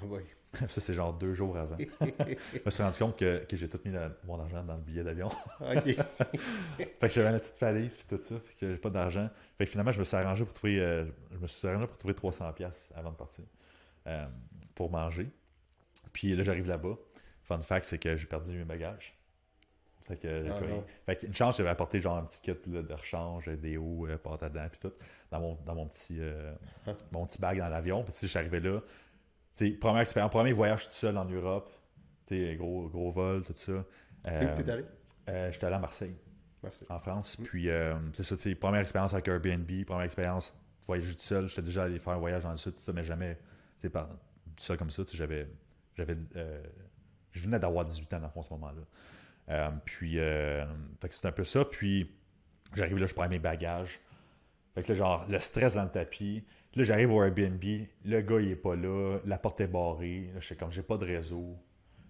[0.03, 0.25] Ouais.
[0.69, 1.77] ça, c'est genre deux jours avant.
[2.01, 4.83] je me suis rendu compte que, que j'ai tout mis la- mon argent dans le
[4.83, 5.29] billet d'avion.
[5.61, 5.85] Ok.
[6.79, 9.29] fait que j'avais la petite valise puis tout ça, fait que j'avais pas d'argent.
[9.59, 11.99] Fait que finalement, je me suis arrangé pour trouver, euh, je me suis arrangé pour
[11.99, 13.45] trouver 300 pièces avant de partir
[14.07, 14.27] euh,
[14.75, 15.29] pour manger.
[16.13, 16.97] Puis là, j'arrive là-bas.
[17.43, 19.15] Fun fact, c'est que j'ai perdu mes bagages.
[20.07, 20.61] Fait que, j'ai Ah
[21.05, 24.07] fait que une chance, j'avais apporté genre un petit kit là, de rechange, des hauts,
[24.07, 24.93] euh, pâte à dents, puis tout,
[25.31, 26.55] dans mon, dans mon petit, euh,
[26.87, 26.93] Ah.
[27.13, 28.03] mon petit bag dans l'avion.
[28.03, 28.81] Puis tu sais, arrivé là.
[29.59, 31.69] Tu sais, première expérience, premier voyage tout seul en Europe.
[32.31, 33.73] Gros, gros vol, tout ça.
[34.25, 34.85] C'est où Euh, que t'es allé?
[35.31, 36.15] euh, J'étais allé à Marseille
[36.63, 36.85] Merci.
[36.89, 37.37] en France.
[37.37, 40.55] Puis, euh, c'est ça, première expérience avec Airbnb, première expérience
[40.87, 41.49] voyager tout seul.
[41.49, 43.37] J'étais déjà allé faire un voyage dans le sud, tout ça, mais jamais,
[43.81, 45.49] tu par- tout seul comme ça, j'avais,
[45.97, 46.63] j'avais, euh,
[47.33, 48.83] je venais d'avoir 18 ans, dans le fond, à ce moment-là.
[49.51, 50.65] Euh, puis, euh,
[51.01, 51.65] fait que c'est un peu ça.
[51.65, 52.15] Puis,
[52.75, 53.99] j'arrive là, je prends mes bagages.
[54.75, 56.45] Fait que là, genre, le stress dans le tapis.
[56.75, 57.65] Là, j'arrive au Airbnb,
[58.05, 60.31] le gars, il est pas là, la porte est barrée.
[60.35, 61.57] Là, je sais comme, j'ai pas de réseau.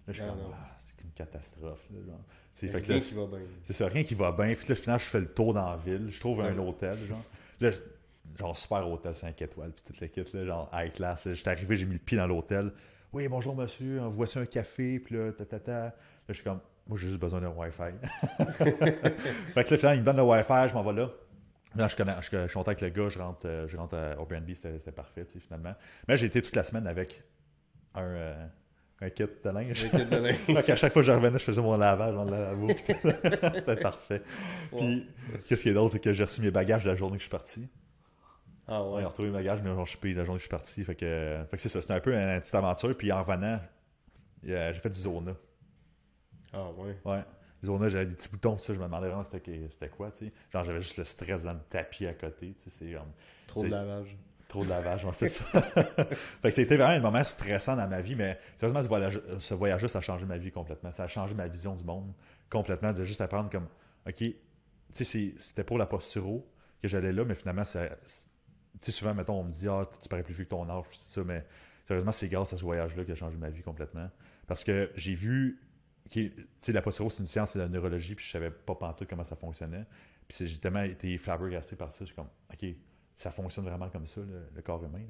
[0.07, 1.87] Là, je suis comme, ah, c'est une catastrophe.
[1.91, 2.21] Là, genre.
[2.55, 3.39] Fait que là, qui va bien.
[3.63, 4.53] c'est ça, rien qui va bien.
[4.55, 6.09] Puis là, finalement, je fais le tour dans la ville.
[6.11, 7.23] Je trouve un hôtel, genre.
[7.61, 7.71] Là,
[8.37, 11.29] genre, super hôtel 5 étoiles, puis toute l'équipe, là, genre, high class.
[11.33, 12.73] J'étais arrivé, j'ai mis le pied dans l'hôtel.
[13.13, 15.73] Oui, bonjour, monsieur, voici un café, puis là, ta, ta, ta.
[15.73, 15.95] Là,
[16.29, 17.93] je suis comme, moi, j'ai juste besoin d'un Wi-Fi.
[19.55, 21.11] fait que là, finalement, il me donne le Wi-Fi, je m'en vais là.
[21.77, 24.13] Je, connais, je, je suis content avec le gars, je rentre, euh, je rentre à
[24.13, 25.75] Airbnb, c'était c'était parfait, finalement.
[26.07, 27.23] Mais j'ai été toute la semaine avec
[27.95, 28.47] un, euh,
[29.01, 29.85] un kit de linge.
[29.85, 30.47] Un kit de linge.
[30.49, 32.69] Donc, à chaque fois que je revenais, je faisais mon lavage dans le lavabo.
[32.77, 34.23] C'était parfait.
[34.77, 35.07] Puis,
[35.47, 37.31] qu'est-ce qui est drôle, c'est que j'ai reçu mes bagages la journée que je suis
[37.31, 37.69] parti.
[38.67, 39.03] Ah Ouais, ouais.
[39.03, 40.85] ils ont retrouvé mes bagages, mais je suis payé la journée que je suis parti.
[40.85, 42.97] Fait que, fait que c'est ça, c'était un peu une, petite aventure.
[42.97, 43.61] Puis en revenant,
[44.43, 45.35] j'ai fait du Zona.
[46.53, 46.97] Ah ouais.
[47.05, 47.21] Ouais.
[47.63, 50.33] J'avais des petits boutons, ça, je me demandais vraiment c'était, que- c'était quoi, tu sais.
[50.53, 53.11] Genre, j'avais juste le stress dans le tapis à côté, tu sais, c'est comme
[53.47, 54.17] Trop de lavage.
[54.47, 55.45] trop de lavage, ouais, c'est ça.
[55.63, 56.09] fait
[56.43, 59.89] que c'était vraiment un moment stressant dans ma vie, mais sérieusement, ce voyage- ce voyage-là,
[59.89, 60.93] ça a changé ma vie complètement.
[60.93, 62.13] Ça a changé ma vision du monde
[62.51, 63.67] complètement, de juste apprendre comme,
[64.09, 64.35] OK, tu
[64.93, 66.49] sais, c'était pour la posturo
[66.81, 67.93] que j'allais là, mais finalement, ça, tu
[68.81, 70.99] sais, souvent, mettons, on me dit, ah, tu parais plus vieux que ton âge, tout
[71.07, 71.45] ça, mais
[71.87, 74.09] sérieusement, c'est grâce à ce voyage-là qui a changé ma vie complètement.
[74.47, 75.61] Parce que j'ai vu,
[76.69, 79.37] la posturo, c'est une science, c'est la neurologie, puis je savais pas pantoute comment ça
[79.37, 79.85] fonctionnait.
[80.27, 82.67] Puis j'ai tellement été flabbergasté par ça, je suis comme, OK,
[83.17, 85.01] ça fonctionne vraiment comme ça, le, corps humain.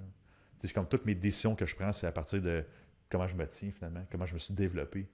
[0.60, 2.64] C'est comme toutes mes décisions que je prends, c'est à partir de
[3.10, 5.08] comment je me tiens finalement, comment je me suis développé.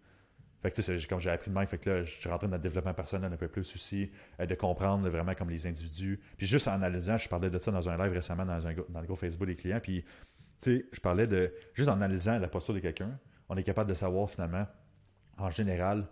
[0.62, 2.62] Fait que, comme j'ai appris de même, fait que là, je suis rentré dans le
[2.62, 6.18] développement personnel un peu plus aussi, euh, de comprendre vraiment comme les individus.
[6.38, 9.06] Puis juste en analysant, je parlais de ça dans un live récemment dans, un, le
[9.06, 10.04] groupe Facebook des clients, puis
[10.62, 13.18] tu sais, je parlais de, juste en analysant la posture de quelqu'un,
[13.50, 14.66] on est capable de savoir finalement,
[15.38, 16.06] en général,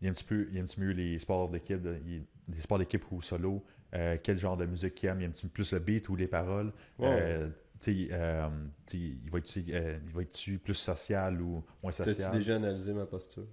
[0.00, 1.48] il y a un petit peu, il y a un petit peu mieux les sports
[1.50, 5.22] d'équipe, il- les sports d'équipe ou solo, euh, quel genre de musique qu'il aime, il
[5.22, 6.72] y a un petit peu plus le beat ou les paroles?
[6.98, 7.08] Ouais.
[7.08, 7.48] Euh,
[7.80, 8.48] tu sais, euh,
[8.86, 12.32] tu sais, il va être euh, il va être plus social ou moins T'as-tu social?
[12.32, 13.46] déjà analysé ma posture?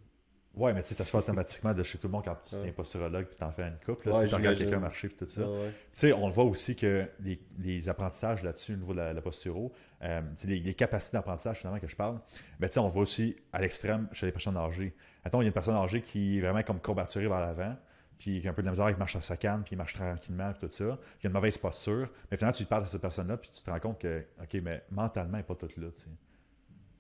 [0.56, 2.56] Ouais, mais tu sais, ça se fait automatiquement de chez tout le monde quand tu
[2.56, 2.62] Ouais.
[2.64, 4.04] tiens posturologue puis t'en fais une coupe.
[4.04, 5.44] Là, tu regardes quelqu'un marcher puis tout ça.
[5.44, 5.50] Tu
[5.94, 9.22] sais, on le voit aussi que les, les apprentissages là-dessus, au niveau de la, la
[9.22, 12.20] posturo, euh, les, les capacités d'apprentissage finalement que je parle,
[12.60, 14.94] ben, tu sais, on le voit aussi à l'extrême chez les personnes âgées.
[15.24, 17.76] Attends, il y a une personne âgée qui est vraiment comme courbaturée vers l'avant,
[18.18, 19.78] puis qui a un peu de la misère, qui marche à sa canne, puis il
[19.78, 22.10] marche tranquillement, puis tout ça, qui a une mauvaise posture.
[22.32, 24.56] Mais finalement, tu te parles à cette personne-là, puis tu te rends compte que, OK,
[24.64, 26.10] mais mentalement, elle n'est pas toute là, tu sais.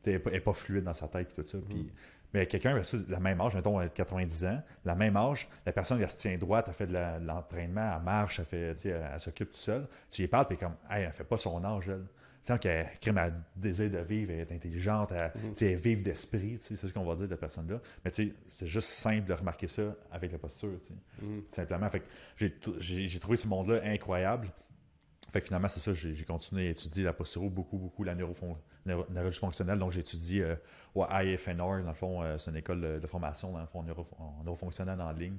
[0.06, 1.58] Elle n'est pas, pas fluide dans sa tête, puis tout ça.
[1.68, 1.92] Puis,
[2.34, 5.72] mais quelqu'un, ben, ça, la même âge, mettons, à 90 ans, la même âge, la
[5.72, 9.10] personne, elle se tient droite, elle fait de de l'entraînement, elle marche, elle, fait, elle,
[9.13, 9.88] elle s'occupe toute seule.
[10.12, 12.06] Tu lui parles, puis comme, hey, elle fait pas son âge, elle.
[12.46, 15.32] Tant qu'elle crime un désir de vivre, elle est intelligente, elle,
[15.68, 17.80] est vive d'esprit, c'est ce qu'on va dire de la personne-là.
[18.04, 20.70] Mais tu sais, c'est juste simple de remarquer ça avec la posture.
[21.22, 21.42] Mhm.
[21.42, 21.88] Tout simplement.
[21.92, 22.02] Fait
[22.38, 24.50] j'ai, trouvé ce monde-là incroyable.
[25.32, 28.48] Fait que finalement, c'est ça, j'ai, continué à étudier la posturo beaucoup, beaucoup, la neurofon-
[28.48, 29.80] neuro- neurologie fonctionnelle.
[29.80, 30.56] Donc, j'ai étudié euh,
[30.96, 34.08] au IFNR, dans le fond, euh, c'est une école de, formation, dans le fond, neuro,
[34.18, 35.38] en neurofonctionnel en ligne,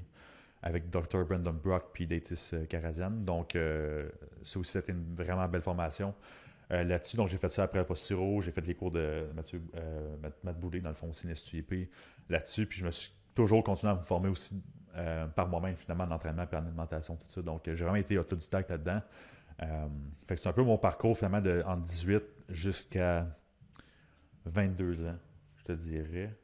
[0.62, 1.24] avec Dr.
[1.26, 3.11] Brendan Brock puis Datis euh, Karazian.
[3.11, 4.09] Donc, euh,
[4.44, 6.14] ça aussi, c'était une vraiment belle formation.
[6.72, 9.61] euh, là-dessus, donc j'ai fait ça après la posturo, j'ai fait les cours de Mathieu,
[9.76, 11.88] euh, Matt- Boulay, dans le fond aussi, l'STUP,
[12.29, 14.62] là-dessus, puis je me suis toujours continué à me former aussi
[14.96, 17.42] euh, par moi-même, finalement, en entraînement et en alimentation, tout ça.
[17.42, 19.00] Donc, euh, j'ai vraiment été autodidacte là-dedans.
[19.62, 19.87] Euh,
[20.29, 23.26] fait que c'est un peu mon parcours, finalement, de, en 18 jusqu'à
[24.46, 25.16] 22 ans,
[25.58, 26.34] je te dirais.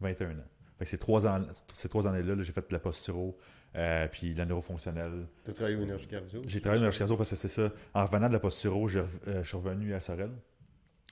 [0.00, 0.34] 21 ans.
[0.78, 1.42] Fait que ces trois, ans,
[1.74, 3.36] ces trois années-là, là, j'ai fait de la posturo,
[3.76, 5.26] euh, puis la neurofonctionnelle.
[5.44, 6.40] T'as travaillé au énergie cardio?
[6.46, 7.70] J'ai travaillé dans le cardio parce que c'est ça.
[7.92, 10.30] En revenant de la posturo, rev- euh, je suis revenu à Sorel.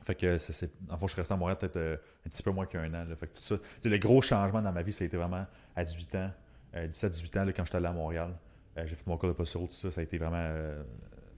[0.05, 0.71] Fait que c'est.
[0.89, 3.05] En fond, je suis resté à Montréal peut-être euh, un petit peu moins qu'un an.
[3.05, 3.15] là.
[3.15, 3.57] Fait que tout ça.
[3.83, 5.45] tu le gros changement dans ma vie, ça a été vraiment
[5.77, 6.31] à 18 ans,
[6.77, 8.35] euh, 17-18 ans, là, quand j'étais allé à Montréal.
[8.79, 9.91] Euh, j'ai fait mon cours de posturo, tout ça.
[9.91, 10.37] Ça a été vraiment.
[10.41, 10.83] euh,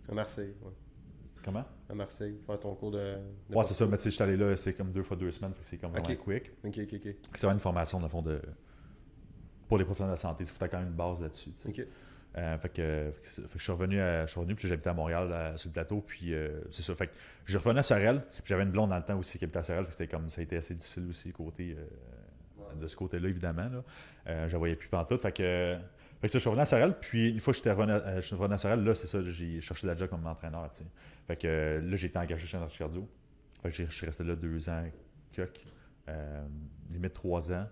[0.09, 0.71] À Marseille, ouais.
[1.45, 1.65] Comment?
[1.89, 3.17] À Marseille, faire ton cours de.
[3.49, 3.87] de Ouais, c'est ça.
[3.87, 5.53] Mais tu sais, j'étais allé là, c'était comme deux fois deux semaines.
[5.61, 6.51] C'est comme vraiment quick.
[6.65, 7.15] Ok, ok, ok.
[7.35, 8.41] C'est vraiment une formation, dans le fond, de.
[9.69, 10.45] Pour les professionnels de la santé.
[10.45, 11.51] Il faut que tu quand même une base là-dessus.
[11.67, 11.87] Ok.
[12.39, 14.95] Euh, fait, que, fait c'est- je suis revenu, à- je suis revenu puis j'habitais à
[14.95, 16.95] Montréal sur le plateau, puis euh, c'est ça.
[16.95, 17.13] Fait que
[17.45, 19.63] je revenais à Sorel, puis j'avais une blonde dans le temps aussi qui habitait à
[19.65, 22.95] Sorel, fait que c'était comme ça a été assez difficile aussi côté euh, de ce
[22.95, 23.69] côté-là évidemment.
[23.69, 23.83] Là.
[24.29, 25.23] Euh, je la voyais plus pantoute.
[25.23, 25.77] Fait que,
[26.21, 27.97] fait que ça, je suis revenu à Sorel, puis une fois que j'étais revenu, à-
[27.97, 30.69] euh, je suis revenu à Sorel, là c'est ça, j'ai cherché la job comme entraîneur.
[30.71, 30.85] tu sais.
[31.27, 33.09] Fait que là j'ai été engagé chez Energy Cardio.
[33.63, 34.85] Fait que je suis resté là deux ans,
[35.35, 35.61] coq,
[36.09, 36.47] euh,
[36.91, 37.67] limite trois ans.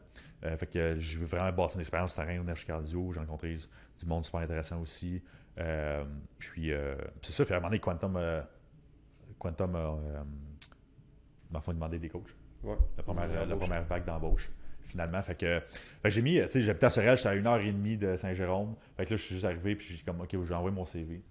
[0.44, 3.12] Euh, fait que j'ai vraiment bâti une expérience terrain au Energy Cardio.
[3.12, 3.56] J'ai rencontré
[3.98, 5.22] du monde super intéressant aussi.
[5.58, 6.04] Euh,
[6.38, 6.70] puis
[7.22, 8.18] c'est ça, fait à un moment donné, Quantum,
[9.38, 9.72] Quantum
[11.50, 12.34] m'a fait demander des coachs.
[12.62, 12.76] Ouais.
[12.96, 13.02] La
[13.56, 14.50] première vague d'embauche,
[14.88, 15.22] finalement.
[15.22, 15.60] Fait que,
[16.04, 18.74] j'ai mis, tu sais, j'habitais à Sorel, j'étais à une heure et demie de Saint-Jérôme.
[18.96, 21.22] Fait que là, je suis juste arrivé, puis j'ai comme, OK, j'ai envoyé mon CV.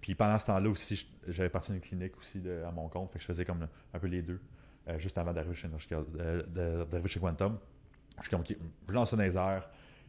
[0.00, 3.10] Puis pendant ce temps-là aussi, j'avais parti d'une clinique aussi à mon compte.
[3.10, 4.38] Fait que je faisais comme un peu les deux,
[4.88, 5.68] euh, juste avant d'arriver chez,
[6.20, 7.58] euh, chez Quantum.
[8.18, 8.54] Je suis comme, OK,
[8.88, 9.62] je lance ça dans.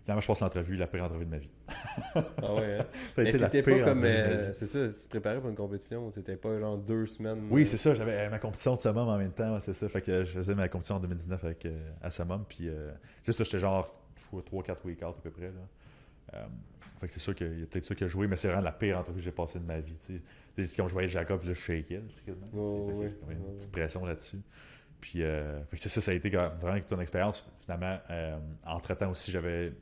[0.05, 1.49] Finalement, je passe l'entrevue, la pire entrevue de ma vie.
[2.15, 2.85] Ah ouais, hein?
[3.15, 4.03] Ça a Mais été la t'étais pas comme.
[4.05, 7.47] euh, c'est ça, tu te préparais pour une compétition, t'étais pas genre deux semaines.
[7.49, 7.95] Oui, euh, c'est ça.
[7.95, 9.59] J'avais euh, ma compétition de summum en même temps.
[9.61, 9.89] c'est ça.
[9.89, 12.45] Fait que je faisais ma compétition en 2019 avec, euh, à summum.
[12.47, 12.71] Puis, tu
[13.23, 13.91] sais, ça, j'étais genre
[14.31, 15.47] 3-4 week à peu près.
[15.51, 16.41] Là.
[16.99, 18.63] Fait que c'est sûr qu'il y a peut-être ça qui a joué, mais c'est vraiment
[18.63, 19.97] la pire entrevue que j'ai passée de ma vie.
[19.99, 20.21] Tu
[20.65, 20.75] sais.
[20.77, 21.97] Comme je voyais Jacob, là, je shakeais.
[21.97, 24.39] ouais, j'ai comme une petite pression là-dessus.
[25.01, 27.51] Puis, euh, fait que c'est ça, ça a été quand- vraiment toute une expérience.
[27.63, 29.73] Finalement, euh, entre-temps aussi, j'avais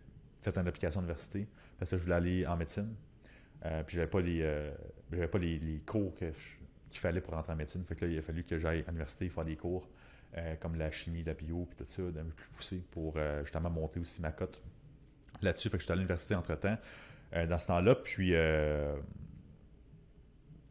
[0.44, 2.94] fait une application à l'université parce que je voulais aller en médecine.
[3.66, 4.72] Euh, puis j'avais pas les euh,
[5.12, 6.34] j'avais pas les, les cours qu'il
[7.00, 7.84] fallait pour rentrer en médecine.
[7.86, 9.88] Fait que là, il a fallu que j'aille à l'université faire des cours
[10.38, 13.70] euh, comme la chimie, la bio, puis tout ça, d'un peu plus poussé pour justement
[13.70, 14.62] monter aussi ma cote
[15.42, 15.70] là-dessus.
[15.70, 16.78] Fait que j'étais à l'université entre temps
[17.34, 17.96] dans ce temps-là.
[17.96, 18.34] Puis,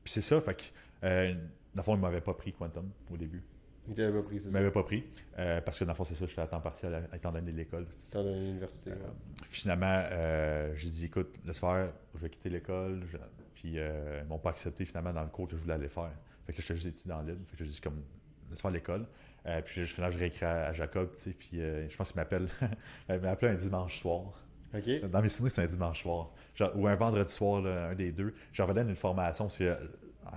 [0.04, 0.40] puis c'est ça.
[0.40, 1.32] Fait que
[1.74, 3.42] dans le fond, il ne m'avait pas pris Quantum au début.
[3.88, 4.58] Il t'avait pas pris, c'est Il ça.
[4.58, 5.04] m'avait pas pris.
[5.38, 7.50] euh, parce que dans le fond, c'est ça, j'étais à temps partiel à- étant donné
[7.52, 7.86] l'école.
[8.02, 8.90] C'était dans l'université.
[8.90, 9.00] Euh, ouais.
[9.42, 13.02] finalement, euh, j'ai dit écoute, laisse faire, je vais quitter l'école.
[13.10, 13.16] Je-
[13.54, 16.10] Puis euh, ils m'ont pas accepté finalement dans le cours que je voulais aller faire.
[16.46, 17.40] Fait que là, j'étais juste étudiant libre.
[17.48, 18.02] Fait que j'ai dit comme
[18.50, 19.06] laisse faire l'école.
[19.46, 22.12] Euh, puis j'ai- finalement, je réécris à, à Jacob, tu sais, puis euh, je pense
[22.12, 22.48] qu'il m'appelle.
[23.08, 24.32] il m'appelle un dimanche soir.
[24.74, 25.10] Ok.
[25.10, 26.30] Dans mes souvenirs, c'est un dimanche soir.
[26.54, 28.32] Genre, ou un vendredi soir, là, un des deux.
[28.52, 29.44] J'en revenais d'une formation.
[29.46, 29.76] parce que, euh,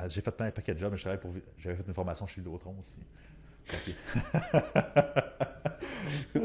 [0.07, 2.25] j'ai fait plein de paquets de jobs, mais je travaillais pour- j'avais fait une formation
[2.27, 2.99] chez Vidéotron aussi.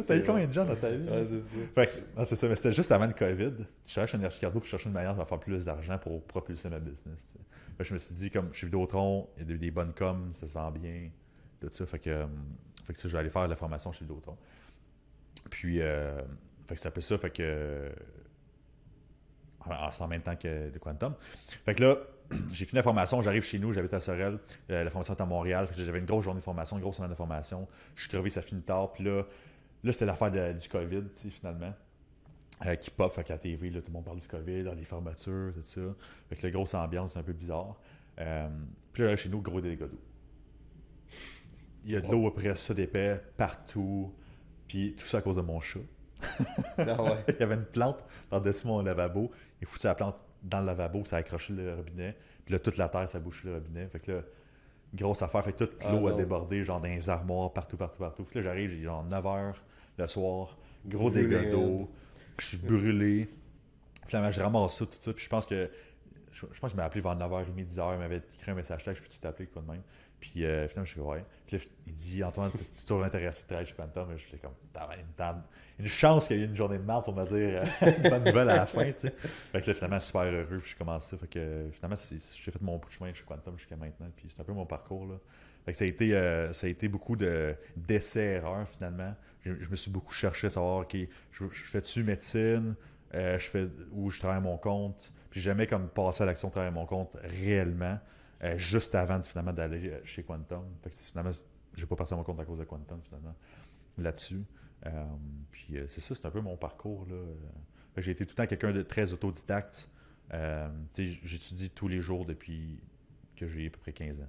[0.06, 1.09] T'as eu combien de gens dans ta vie?
[1.09, 1.66] Ouais, c'est ça.
[1.74, 3.52] Fait que, c'est ça, mais c'était juste avant le COVID.
[3.87, 6.78] Je cherchais un Cardo pour chercher une manière de faire plus d'argent pour propulser ma
[6.78, 7.28] business.
[7.76, 9.92] Fait que je me suis dit, comme chez Vidéotron, il y a des, des bonnes
[9.92, 11.11] coms, ça se vend bien,
[11.61, 11.87] tout ça.
[11.87, 12.26] Fait que, euh,
[12.87, 14.37] fait que ça, je vais aller faire de la formation chez Vidéotron.
[15.50, 16.20] Puis, euh,
[16.68, 17.18] fait que c'est un peu ça.
[17.18, 17.90] Fait que,
[19.66, 21.14] en, en même temps que de Quantum.
[21.64, 21.98] Fait que là,
[22.52, 24.38] j'ai fini la formation, j'arrive chez nous, j'habite à Sorel.
[24.70, 25.68] Euh, la formation était à Montréal.
[25.76, 27.66] J'avais une grosse journée de formation, une grosse semaine de formation.
[27.96, 28.92] Je suis crevé, ça finit tard.
[28.92, 29.22] Puis là,
[29.84, 31.72] là c'était l'affaire du COVID, finalement.
[32.66, 34.84] euh, qui pop, fait qu'à la TV, là, tout le monde parle du COVID, les
[34.84, 35.80] fermetures, tout ça.
[36.28, 37.80] Fait que la grosse ambiance, c'est un peu bizarre.
[38.18, 38.48] Euh,
[38.92, 40.00] puis là, chez nous, gros dégâts d'eau.
[41.84, 44.14] Il y a de l'eau après ça d'épais partout.
[44.68, 45.80] Puis tout ça à cause de mon chat.
[46.76, 47.24] Ah ouais.
[47.28, 49.30] il y avait une plante par-dessus mon lavabo.
[49.60, 52.16] Il foutu la plante dans le lavabo, ça a accroché le robinet.
[52.44, 53.87] Puis là, toute la terre, ça a bouché le robinet.
[53.88, 54.22] Fait que là,
[54.94, 55.44] grosse affaire.
[55.44, 56.16] Fait que toute Ah l'eau a non.
[56.16, 58.24] débordé, genre dans les armoires, partout, partout, partout.
[58.24, 59.55] Fait que là, j'arrive, j'ai genre 9 h
[59.98, 61.90] le soir, gros dégâts d'eau.
[62.38, 63.29] Je suis brûlé.
[64.07, 65.12] Finalement, je ramasse ça, tout ça.
[65.12, 65.70] Puis je pense que.
[66.33, 67.94] Je, je pense qu'il m'a appelé vers 9h30, 10h.
[67.94, 69.83] Il m'avait écrit un message texte, je peux-tu t'appeler, quoi de même.
[70.20, 71.24] Puis euh, finalement, je suis ouais.
[71.46, 74.09] Puis là, il dit Antoine, tu toujours intéressé de travailler chez Quantum.
[74.11, 75.42] Mais j'étais comme, t'as une,
[75.78, 78.11] une chance qu'il y ait eu une journée de mal pour me dire euh, une
[78.11, 78.90] bonne nouvelle à la fin.
[78.92, 80.59] Fait que là, finalement, super heureux.
[80.61, 81.16] Puis je commence ça.
[81.16, 84.09] Fait que finalement, j'ai fait mon bout de chemin chez Quantum jusqu'à maintenant.
[84.14, 85.14] Puis c'est un peu mon parcours, là.
[85.64, 89.14] Fait que ça a été, euh, ça a été beaucoup de, d'essais-erreurs, finalement.
[89.44, 90.96] Je, je me suis beaucoup cherché à savoir, OK,
[91.33, 92.74] je, je fais-tu médecine?
[93.12, 95.12] Je fais, ou je travaille à mon compte?
[95.30, 97.98] Puis jamais comme passé à l'action de travailler à mon compte réellement,
[98.42, 100.64] euh, juste avant finalement d'aller euh, chez Quantum.
[100.83, 101.33] Fait que finalement,
[101.74, 103.35] j'ai pas passé à mon compte à cause de Quantum, finalement,
[103.98, 104.44] là-dessus.
[104.87, 105.05] Euh,
[105.50, 107.07] puis euh, c'est ça, c'est un peu mon parcours.
[107.96, 109.88] J'ai été tout le temps quelqu'un de très autodidacte.
[110.96, 112.81] J'étudie tous les jours depuis
[113.37, 114.29] que j'ai à peu près 15 ans.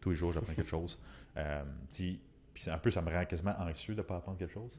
[0.00, 1.00] Tous les jours, j'apprends quelque chose.
[1.90, 4.78] Puis un peu, ça me rend quasiment anxieux de ne pas apprendre quelque chose.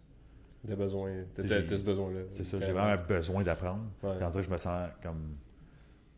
[0.66, 2.22] T'as besoin, t'as, ce besoin-là.
[2.32, 3.86] C'est ça, j'ai vraiment besoin d'apprendre.
[4.02, 4.18] Ouais.
[4.18, 5.36] Que je me sens comme.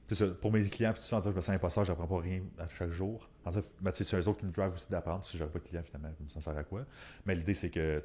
[0.10, 2.22] Ça, pour mes clients, tout ça, dirait que je me sens imposteur, je n'apprends pas
[2.22, 3.30] rien à chaque jour.
[3.46, 3.52] En
[3.92, 5.26] c'est eux autres qui me drive aussi d'apprendre.
[5.26, 6.86] Si je n'avais pas de clients, finalement, ça sert à quoi?
[7.26, 8.02] Mais l'idée, c'est que,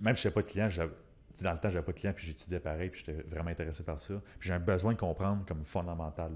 [0.00, 0.92] même si je n'avais pas de clients, j'avais-
[1.40, 3.98] dans le temps, j'avais pas de clients, puis j'étudiais pareil, puis j'étais vraiment intéressé par
[3.98, 4.14] ça.
[4.38, 6.32] Puis j'ai un besoin de comprendre comme fondamental.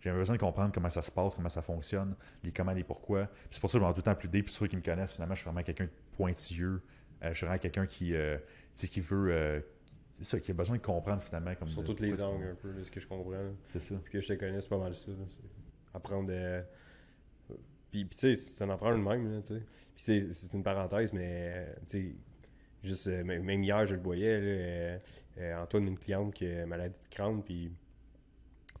[0.00, 2.84] J'ai un besoin de comprendre comment ça se passe, comment ça fonctionne, les comment, les
[2.84, 3.26] pourquoi.
[3.26, 4.42] Puis c'est pour ça que je vais tout le temps plus d'idées.
[4.44, 6.80] Puis ceux qui me connaissent, finalement, je suis vraiment quelqu'un de pointilleux.
[7.24, 8.38] Euh, je suis vraiment quelqu'un qui, euh,
[8.76, 9.32] qui veut.
[9.32, 9.60] euh,
[10.18, 11.54] c'est ça, qui a besoin de comprendre finalement.
[11.54, 13.32] Comme Sur de- tous les angles, un peu, de ce que je comprends.
[13.66, 13.94] C'est ça.
[14.02, 15.10] Puis que je te connais, c'est pas mal ça.
[15.10, 15.16] là.
[15.94, 16.62] Apprendre euh,
[17.90, 19.60] Puis, puis tu sais, ça en prend une même, tu sais.
[19.94, 22.14] Puis c'est, c'est une parenthèse, mais, euh, tu sais,
[22.82, 24.98] juste, euh, même hier, je le voyais, là, euh,
[25.38, 27.70] euh, Antoine, une cliente qui a maladie de crâne, puis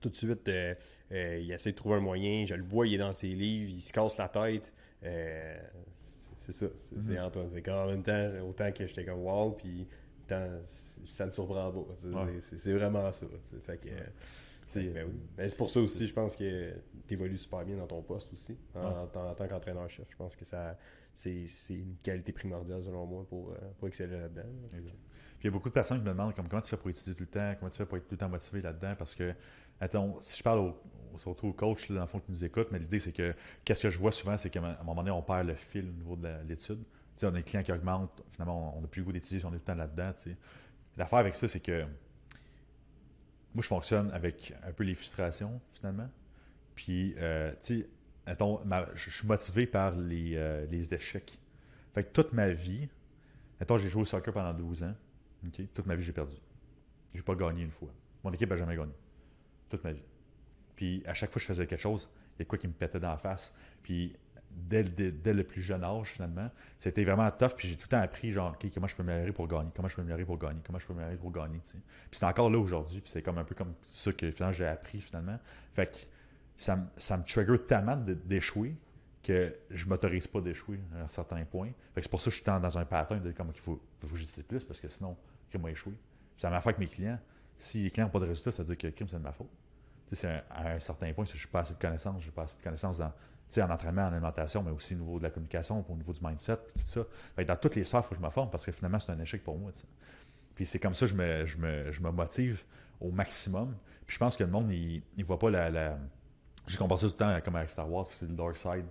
[0.00, 0.74] tout de suite, euh,
[1.10, 3.80] il essaie de trouver un moyen, je le vois, il est dans ses livres, il
[3.80, 4.72] se casse la tête.
[6.36, 7.18] C'est ça, c'est, Mhm.
[7.24, 7.48] Antoine.
[7.54, 9.86] C'est qu'en même temps, autant que j'étais comme wow, puis
[11.06, 11.78] ça me surprend pas.
[12.24, 12.40] Ouais.
[12.40, 13.26] c'est, vraiment ça.
[13.64, 13.88] Fait que,
[14.64, 15.20] C'est- ben oui.
[15.36, 16.72] Ben, c'est pour ça aussi, je pense que
[17.06, 18.86] tu évolues super bien dans ton poste aussi, en, Ouais.
[18.86, 20.06] en tant- en tant qu'entraîneur-chef.
[20.10, 20.76] Je pense que ça
[21.14, 24.42] c'est, c'est une qualité primordiale, selon moi, pour, euh, pour exceller là-dedans.
[24.68, 24.80] Puis
[25.40, 27.14] il y a beaucoup de personnes qui me demandent comme, comment tu fais pour étudier
[27.14, 29.32] tout le temps, comment tu fais pour être tout le temps motivé là-dedans, parce que,
[29.80, 30.76] attends, si je parle au,
[31.14, 33.34] au- surtout aux coachs, là, dans le fond, qui nous écoutent, mais l'idée, c'est que,
[33.64, 35.92] qu'est-ce que je vois souvent, c'est qu'à un moment donné, on perd le fil au
[35.92, 36.82] niveau de la- l'étude.
[37.22, 39.52] On a des clients qui augmentent, finalement, on n'a plus le goût d'étudier on est
[39.52, 40.12] tout le temps là-dedans.
[40.96, 41.82] L'affaire avec ça, c'est que,
[43.54, 46.08] moi, je fonctionne avec un peu les frustrations, finalement.
[46.74, 47.88] Puis, euh, tu sais,
[48.94, 51.38] je suis motivé par les, euh, les échecs.
[51.94, 52.88] Fait que toute ma vie,
[53.58, 54.94] mettons, j'ai joué au soccer pendant 12 ans.
[55.74, 56.34] Toute ma vie, j'ai perdu.
[57.14, 57.90] J'ai pas gagné une fois.
[58.24, 58.92] Mon équipe n'a jamais gagné.
[59.70, 60.02] Toute ma vie.
[60.74, 62.72] Puis, à chaque fois que je faisais quelque chose, il y a quoi qui me
[62.72, 63.54] pétait dans la face.
[63.82, 64.14] Puis,
[64.56, 64.82] dès,
[65.32, 67.54] le- plus jeune âge, finalement, c'était vraiment tough.
[67.56, 69.70] Puis, j'ai tout le temps appris, genre, OK, comment je peux m'améliorer pour gagner?
[69.74, 70.60] Comment je peux m'améliorer pour gagner?
[70.64, 71.60] Comment je peux m'améliorer pour gagner?
[71.64, 71.78] tu sais.
[72.10, 73.00] Puis, c'est encore là aujourd'hui.
[73.00, 75.38] Puis, c'est comme un peu comme ça que, finalement, j'ai appris, finalement.
[75.74, 75.96] Fait que
[76.56, 78.74] ça, ça me trigger tellement d'échouer
[79.22, 81.68] que je m'autorise pas d'échouer à un certain point.
[81.94, 83.82] Fait que c'est pour ça que je suis dans un pattern de comme il faut,
[84.00, 85.16] que plus parce que sinon,
[85.50, 85.94] crime va échouer.
[86.36, 87.18] Puis la même affaire avec mes clients.
[87.58, 89.32] Si les clients n'ont pas de résultats, ça veut dire que crime, c'est de ma
[89.32, 89.50] faute.
[90.08, 92.22] Tu sais, c'est à un certain point, je n'ai pas assez de connaissances.
[92.22, 93.12] Je n'ai pas assez de connaissances dans,
[93.58, 96.56] en entraînement, en alimentation, mais aussi au niveau de la communication, au niveau du mindset,
[96.56, 97.02] tout ça.
[97.34, 98.98] Fait que dans toutes les sphères, il faut que je me forme parce que finalement,
[98.98, 99.70] c'est un échec pour moi.
[100.54, 102.64] Puis c'est comme ça que je me, je me, je me motive
[103.00, 103.76] au maximum.
[104.06, 105.98] Puis je pense que le monde, il ne voit pas la.
[106.66, 108.86] J'ai comparé tout le temps comme avec Star Wars, c'est le dark side,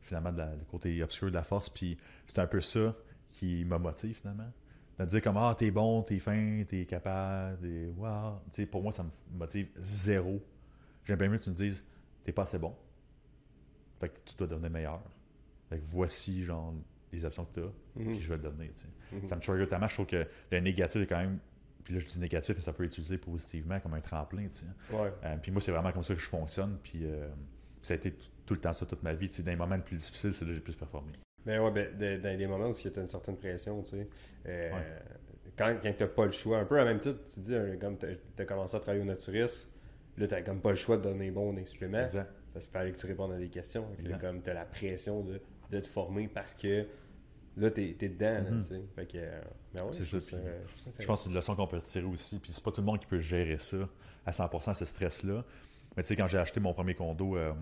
[0.00, 1.68] finalement, le côté obscur de la force.
[1.68, 2.94] Puis c'est un peu ça
[3.32, 4.50] qui me motive, finalement.
[4.98, 8.40] De dire comme, ah, t'es bon, t'es fin, t'es capable, wow.
[8.70, 10.40] Pour moi, ça me motive zéro.
[11.04, 11.82] J'aime bien mieux que tu me dises,
[12.24, 12.74] t'es pas assez bon.
[14.02, 15.00] Fait que tu dois devenir meilleur.
[15.70, 16.74] Fait que voici, genre,
[17.12, 17.70] les options que tu as,
[18.02, 18.10] Mhm.
[18.12, 18.70] puis je vais le donner.
[19.12, 19.26] Mhm.
[19.26, 19.86] Ça me trigger tellement.
[19.88, 21.38] Je trouve que le négatif est quand même.
[21.84, 24.46] Puis là, je dis négatif, mais ça peut être utilisé positivement comme un tremplin.
[24.92, 25.12] Ouais.
[25.24, 26.78] Euh, puis moi, c'est vraiment comme ça que je fonctionne.
[26.82, 27.28] Puis euh,
[27.82, 28.12] ça a été
[28.46, 29.28] tout, le temps ça, toute ma vie.
[29.28, 31.12] Dans les moments les plus difficiles, c'est là que j'ai le plus performé.
[31.44, 34.08] Ben ouais, ben, de- dans des moments où tu as une certaine pression, tu sais.
[34.46, 34.86] euh, Ouais.
[35.58, 37.98] Quand, quand tu n'as pas le choix, un peu à même titre, tu dis, comme
[37.98, 38.06] tu
[38.38, 39.70] as commencé à travailler au naturiste,
[40.16, 42.00] là, tu comme pas le choix de donner bon des suppléments.
[42.00, 42.30] Exact.
[42.52, 43.86] Parce qu'il fallait que tu répondes à des questions.
[44.02, 46.86] Là, comme tu as la pression de, de te former parce que
[47.56, 48.42] là, tu es, dedans.
[48.50, 48.60] Mhm.
[48.62, 48.82] tu sais.
[48.94, 49.40] Fait que, euh,
[49.74, 50.46] ben ouais, C'est je ça, puis
[51.00, 52.38] je pense que c'est une leçon qu'on peut tirer aussi.
[52.38, 53.88] Puis c'est pas tout le monde qui peut gérer ça
[54.26, 55.44] à 100%, ce stress-là.
[55.96, 57.52] Mais tu sais, quand j'ai acheté mon premier condo euh,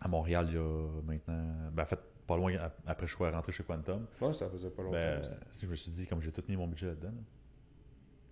[0.00, 1.44] à Montréal, il y a maintenant.
[1.72, 4.70] Ben, en fait, pas loin ap- après je suis rentré chez Quantum, Ouais, ça faisait
[4.70, 4.92] pas longtemps.
[4.94, 5.30] ben,
[5.60, 7.12] je me suis dit, comme j'ai tout mis mon budget là-dedans,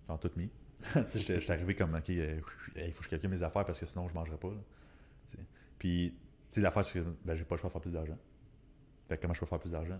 [0.07, 0.17] là.
[0.17, 0.49] Tout mis.
[0.81, 2.39] Tu sais, J'étais j'étais arrivé comme, OK, euh,
[2.75, 4.49] il faut que je calcule mes affaires parce que sinon je mangerais pas.
[4.49, 4.55] là.
[5.81, 6.13] Puis,
[6.51, 8.15] tu sais, l'affaire, c'est que ben, j'ai pas le choix de faire plus d'argent.
[9.09, 9.97] Fait que comment je peux faire plus d'argent?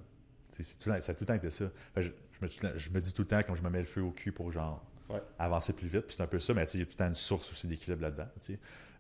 [0.52, 1.65] C'est tout le temps- Ça a tout le temps été ça.
[1.96, 3.80] Fait que je, je me, je me dis tout le temps, quand je me mets
[3.80, 5.20] le feu au cul pour genre Ouais.
[5.39, 6.91] avancer plus vite, puis c'est un peu ça, mais tu sais, il y a tout
[6.94, 8.28] le temps une source aussi d'équilibre là-dedans.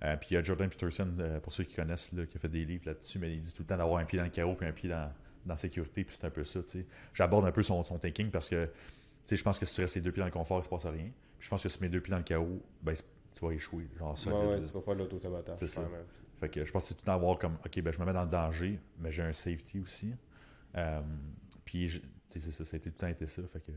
[0.03, 2.39] Euh, puis il y a Jordan Peterson, euh, pour ceux qui connaissent, là, qui a
[2.39, 4.31] fait des livres là-dessus, mais il dit tout le temps d'avoir un pied dans le
[4.31, 5.05] chaos puis un pied dans,
[5.45, 6.63] dans la sécurité, puis c'est un peu ça.
[6.63, 6.85] tu sais.
[7.13, 8.71] J'aborde un peu son, son thinking parce que tu
[9.25, 10.69] sais, je pense que si tu restes les deux pieds dans le confort, il se
[10.69, 11.11] passe rien.
[11.37, 13.51] Puis je pense que si tu mets deux pieds dans le chaos, ben, tu vas
[13.53, 13.87] échouer.
[13.99, 14.31] Genre ça.
[14.33, 15.57] Ouais, ouais, tu vas faire de l'auto-sabotage.
[15.59, 15.81] C'est ça.
[16.41, 18.05] Fait que je pense que c'est tout le temps avoir comme, OK, ben, je me
[18.05, 20.13] mets dans le danger, mais j'ai un safety aussi.
[20.75, 20.99] Euh,
[21.63, 23.41] puis, c'est ça, ça a été tout le temps été ça.
[23.53, 23.71] Fait que,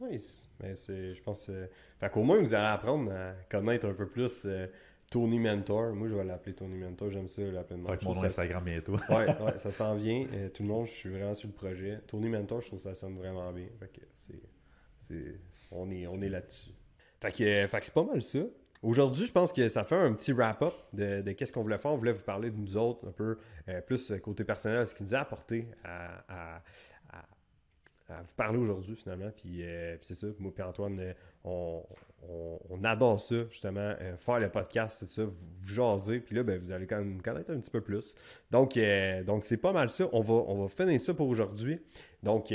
[0.00, 0.48] Nice.
[0.62, 1.48] Mais c'est, je pense.
[1.50, 1.66] euh,
[1.98, 4.66] Fait qu'au moins, vous allez apprendre à connaître un peu plus euh,
[5.10, 5.94] Tony Mentor.
[5.94, 7.10] Moi, je vais l'appeler Tony Mentor.
[7.10, 7.94] J'aime ça l'appeler va même.
[7.94, 8.96] être mon nom Instagram bientôt.
[9.10, 10.24] Ouais, ouais, ça s'en vient.
[10.54, 12.00] Tout le monde, je suis vraiment sur le projet.
[12.06, 13.66] Tony Mentor, je trouve que ça sonne vraiment bien.
[13.78, 14.40] Fait que c'est,
[15.06, 15.38] c'est-
[15.70, 16.70] on est, on est là-dessus.
[17.20, 18.38] Fait que, fait que c'est pas mal ça.
[18.82, 21.92] Aujourd'hui, je pense que ça fait un petit wrap-up de, qu'est-ce qu'on voulait faire.
[21.92, 23.36] On voulait vous parler de nous autres, un peu
[23.68, 26.62] euh, plus euh, côté personnel, ce qui nous a apporté à,
[28.08, 29.30] vous parler aujourd'hui, finalement.
[29.36, 31.14] Puis, euh, puis c'est ça, moi et Antoine,
[31.44, 31.84] on,
[32.82, 36.18] adore ça, justement, faire le podcast, tout ça, vous, vous jaser.
[36.18, 38.16] Puis là, ben, vous allez quand même me connaître un petit peu plus.
[38.50, 38.76] Donc,
[39.26, 40.08] donc c'est pas mal ça.
[40.12, 41.80] On va, on va finir ça pour aujourd'hui.
[42.24, 42.52] Donc,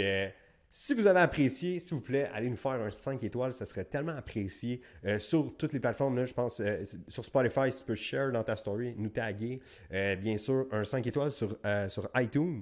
[0.78, 3.86] si vous avez apprécié, s'il vous plaît, allez nous faire un 5 étoiles, ça serait
[3.86, 4.82] tellement apprécié.
[5.06, 8.34] Euh, sur toutes les plateformes, là, je pense, euh, sur Spotify, si tu peux share
[8.34, 9.62] dans ta story, nous taguer.
[9.94, 11.58] Euh, bien sûr, un 5 étoiles sur,
[11.88, 12.62] sur iTunes.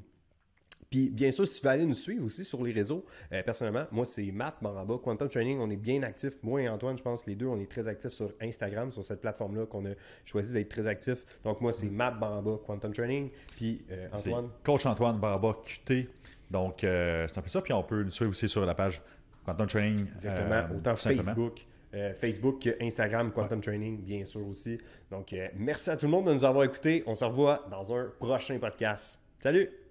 [0.93, 3.85] Puis, bien sûr, si tu veux aller nous suivre aussi sur les réseaux, euh, personnellement,
[3.91, 5.57] moi, c'est Matt Maraba, Quantum Training.
[5.59, 6.35] On est bien actifs.
[6.43, 9.19] Moi et Antoine, je pense, les deux, on est très actifs sur Instagram, sur cette
[9.21, 11.25] plateforme-là qu'on a choisi d'être très actifs.
[11.43, 13.31] Donc, moi, c'est Matt Maraba, Quantum Training.
[13.55, 14.49] Puis, euh, Antoine?
[14.63, 16.09] Coach Antoine Barba QT.
[16.53, 17.61] Donc, euh, c'est un peu ça.
[17.61, 19.01] Puis on peut le suivre aussi sur la page
[19.43, 20.05] Quantum Training.
[20.15, 20.55] Exactement.
[20.55, 20.95] euh, Autant.
[20.95, 24.79] Facebook, euh, Facebook Instagram, Quantum Training, bien sûr aussi.
[25.11, 27.03] Donc, euh, merci à tout le monde de nous avoir écoutés.
[27.07, 29.19] On se revoit dans un prochain podcast.
[29.41, 29.82] Salut!